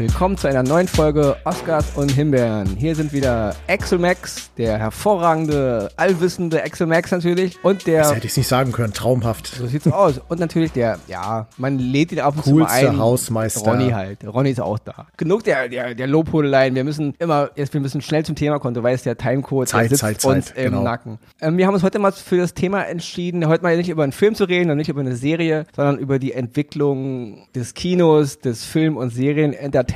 Willkommen 0.00 0.38
zu 0.38 0.48
einer 0.48 0.62
neuen 0.62 0.88
Folge 0.88 1.36
Oscars 1.44 1.84
und 1.94 2.10
Himbeeren. 2.10 2.74
Hier 2.74 2.96
sind 2.96 3.12
wieder 3.12 3.54
Axel 3.68 3.98
Max, 3.98 4.50
der 4.56 4.78
hervorragende, 4.78 5.90
allwissende 5.94 6.62
Axel 6.62 6.86
Max 6.86 7.10
natürlich. 7.10 7.62
Und 7.62 7.86
der. 7.86 8.04
Das 8.04 8.14
hätte 8.14 8.26
ich 8.26 8.34
nicht 8.34 8.48
sagen 8.48 8.72
können, 8.72 8.94
traumhaft. 8.94 9.48
So 9.48 9.66
sieht's 9.66 9.86
aus. 9.86 10.18
Und 10.28 10.40
natürlich 10.40 10.72
der, 10.72 10.98
ja, 11.06 11.48
man 11.58 11.78
lädt 11.78 12.12
ihn 12.12 12.20
ab 12.20 12.34
und 12.34 12.44
Coolste 12.44 12.78
zu 12.78 12.84
mal 12.86 12.90
ein. 12.92 12.98
Hausmeister. 12.98 13.70
Ronny 13.70 13.90
halt. 13.90 14.26
Ronny 14.26 14.52
ist 14.52 14.60
auch 14.62 14.78
da. 14.78 15.06
Genug 15.18 15.44
der, 15.44 15.68
der, 15.68 15.94
der 15.94 16.06
Lobhudeleien. 16.06 16.74
Wir 16.74 16.84
müssen 16.84 17.12
immer, 17.18 17.50
jetzt, 17.54 17.74
wir 17.74 17.82
müssen 17.82 18.00
schnell 18.00 18.24
zum 18.24 18.36
Thema 18.36 18.58
kommen. 18.58 18.72
Du 18.72 18.82
weißt, 18.82 19.04
der 19.04 19.18
Timecode 19.18 19.66
der 19.68 19.70
Zeit, 19.70 19.90
sitzt 19.90 20.00
Zeit, 20.00 20.24
uns 20.24 20.46
Zeit, 20.46 20.56
im 20.56 20.64
genau. 20.64 20.82
Nacken. 20.82 21.18
Ähm, 21.42 21.58
wir 21.58 21.66
haben 21.66 21.74
uns 21.74 21.82
heute 21.82 21.98
mal 21.98 22.12
für 22.12 22.38
das 22.38 22.54
Thema 22.54 22.84
entschieden, 22.84 23.46
heute 23.48 23.62
mal 23.62 23.76
nicht 23.76 23.90
über 23.90 24.04
einen 24.04 24.12
Film 24.12 24.34
zu 24.34 24.44
reden 24.44 24.70
und 24.70 24.78
nicht 24.78 24.88
über 24.88 25.02
eine 25.02 25.14
Serie, 25.14 25.66
sondern 25.76 25.98
über 25.98 26.18
die 26.18 26.32
Entwicklung 26.32 27.46
des 27.54 27.74
Kinos, 27.74 28.38
des 28.38 28.64
Film- 28.64 28.96
und 28.96 29.10
Serien-Entertainments 29.10 29.89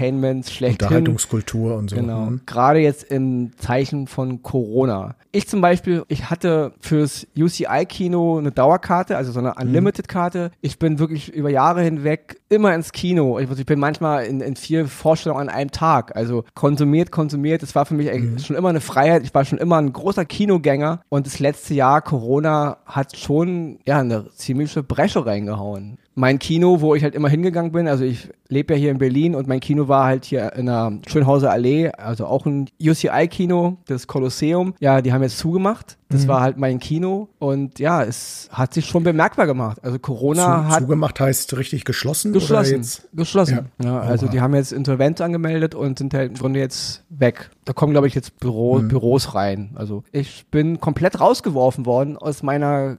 schlechthin. 0.50 0.86
Unterhaltungskultur 0.86 1.76
und 1.76 1.90
so. 1.90 1.96
Genau. 1.96 2.26
Mhm. 2.26 2.40
Gerade 2.46 2.80
jetzt 2.80 3.04
im 3.04 3.52
Zeichen 3.58 4.06
von 4.06 4.42
Corona. 4.42 5.16
Ich 5.32 5.48
zum 5.48 5.60
Beispiel, 5.60 6.04
ich 6.08 6.30
hatte 6.30 6.72
fürs 6.80 7.26
UCI-Kino 7.36 8.38
eine 8.38 8.52
Dauerkarte, 8.52 9.16
also 9.16 9.32
so 9.32 9.40
eine 9.40 9.54
Unlimited-Karte. 9.54 10.50
Ich 10.60 10.78
bin 10.78 10.98
wirklich 10.98 11.32
über 11.32 11.50
Jahre 11.50 11.82
hinweg 11.82 12.40
immer 12.48 12.74
ins 12.74 12.92
Kino. 12.92 13.38
Ich, 13.38 13.50
ich 13.50 13.66
bin 13.66 13.78
manchmal 13.78 14.26
in, 14.26 14.40
in 14.40 14.56
vier 14.56 14.86
Vorstellungen 14.86 15.48
an 15.48 15.54
einem 15.54 15.70
Tag. 15.70 16.16
Also 16.16 16.44
konsumiert, 16.54 17.10
konsumiert. 17.10 17.62
Das 17.62 17.74
war 17.74 17.86
für 17.86 17.94
mich 17.94 18.10
eigentlich 18.10 18.46
schon 18.46 18.56
immer 18.56 18.68
eine 18.68 18.80
Freiheit. 18.80 19.22
Ich 19.24 19.34
war 19.34 19.44
schon 19.44 19.58
immer 19.58 19.78
ein 19.78 19.92
großer 19.92 20.24
Kinogänger. 20.24 21.00
Und 21.08 21.26
das 21.26 21.38
letzte 21.38 21.74
Jahr 21.74 22.02
Corona 22.02 22.78
hat 22.86 23.16
schon 23.16 23.78
ja 23.86 23.98
eine 23.98 24.30
ziemliche 24.30 24.82
Bresche 24.82 25.26
reingehauen 25.26 25.98
mein 26.14 26.38
Kino, 26.38 26.80
wo 26.80 26.94
ich 26.94 27.02
halt 27.02 27.14
immer 27.14 27.28
hingegangen 27.28 27.72
bin, 27.72 27.88
also 27.88 28.04
ich 28.04 28.28
lebe 28.48 28.74
ja 28.74 28.78
hier 28.78 28.90
in 28.90 28.98
Berlin 28.98 29.34
und 29.34 29.48
mein 29.48 29.60
Kino 29.60 29.88
war 29.88 30.04
halt 30.04 30.24
hier 30.24 30.52
in 30.54 30.66
der 30.66 30.98
Schönhauser 31.08 31.50
Allee, 31.50 31.90
also 31.90 32.26
auch 32.26 32.46
ein 32.46 32.70
UCI-Kino, 32.80 33.78
das 33.86 34.06
Kolosseum. 34.06 34.74
Ja, 34.80 35.02
die 35.02 35.12
haben 35.12 35.22
jetzt 35.22 35.38
zugemacht. 35.38 35.98
Das 36.14 36.28
war 36.28 36.40
halt 36.40 36.56
mein 36.56 36.78
Kino 36.78 37.28
und 37.38 37.78
ja, 37.78 38.02
es 38.02 38.48
hat 38.52 38.74
sich 38.74 38.86
schon 38.86 39.02
bemerkbar 39.02 39.46
gemacht. 39.46 39.78
Also 39.82 39.98
Corona 39.98 40.44
Zu, 40.44 40.68
hat 40.68 40.80
zugemacht 40.80 41.20
heißt 41.20 41.56
richtig 41.56 41.84
geschlossen? 41.84 42.30
Oder 42.30 42.40
geschlossen. 42.40 42.76
jetzt? 42.76 43.08
Geschlossen. 43.12 43.68
Ja. 43.82 43.86
Ja. 43.86 44.00
also 44.00 44.26
Oha. 44.26 44.32
die 44.32 44.40
haben 44.40 44.54
jetzt 44.54 44.72
Insolvenz 44.72 45.20
angemeldet 45.20 45.74
und 45.74 45.98
sind 45.98 46.14
halt 46.14 46.30
im 46.32 46.38
Grunde 46.38 46.60
jetzt 46.60 47.04
weg. 47.10 47.50
Da 47.64 47.72
kommen, 47.72 47.92
glaube 47.92 48.06
ich, 48.06 48.14
jetzt 48.14 48.38
Büro, 48.40 48.78
Mhm. 48.78 48.88
Büros 48.88 49.34
rein. 49.34 49.70
Also 49.74 50.04
ich 50.12 50.44
bin 50.50 50.80
komplett 50.80 51.20
rausgeworfen 51.20 51.86
worden 51.86 52.16
aus 52.16 52.42
meiner 52.42 52.96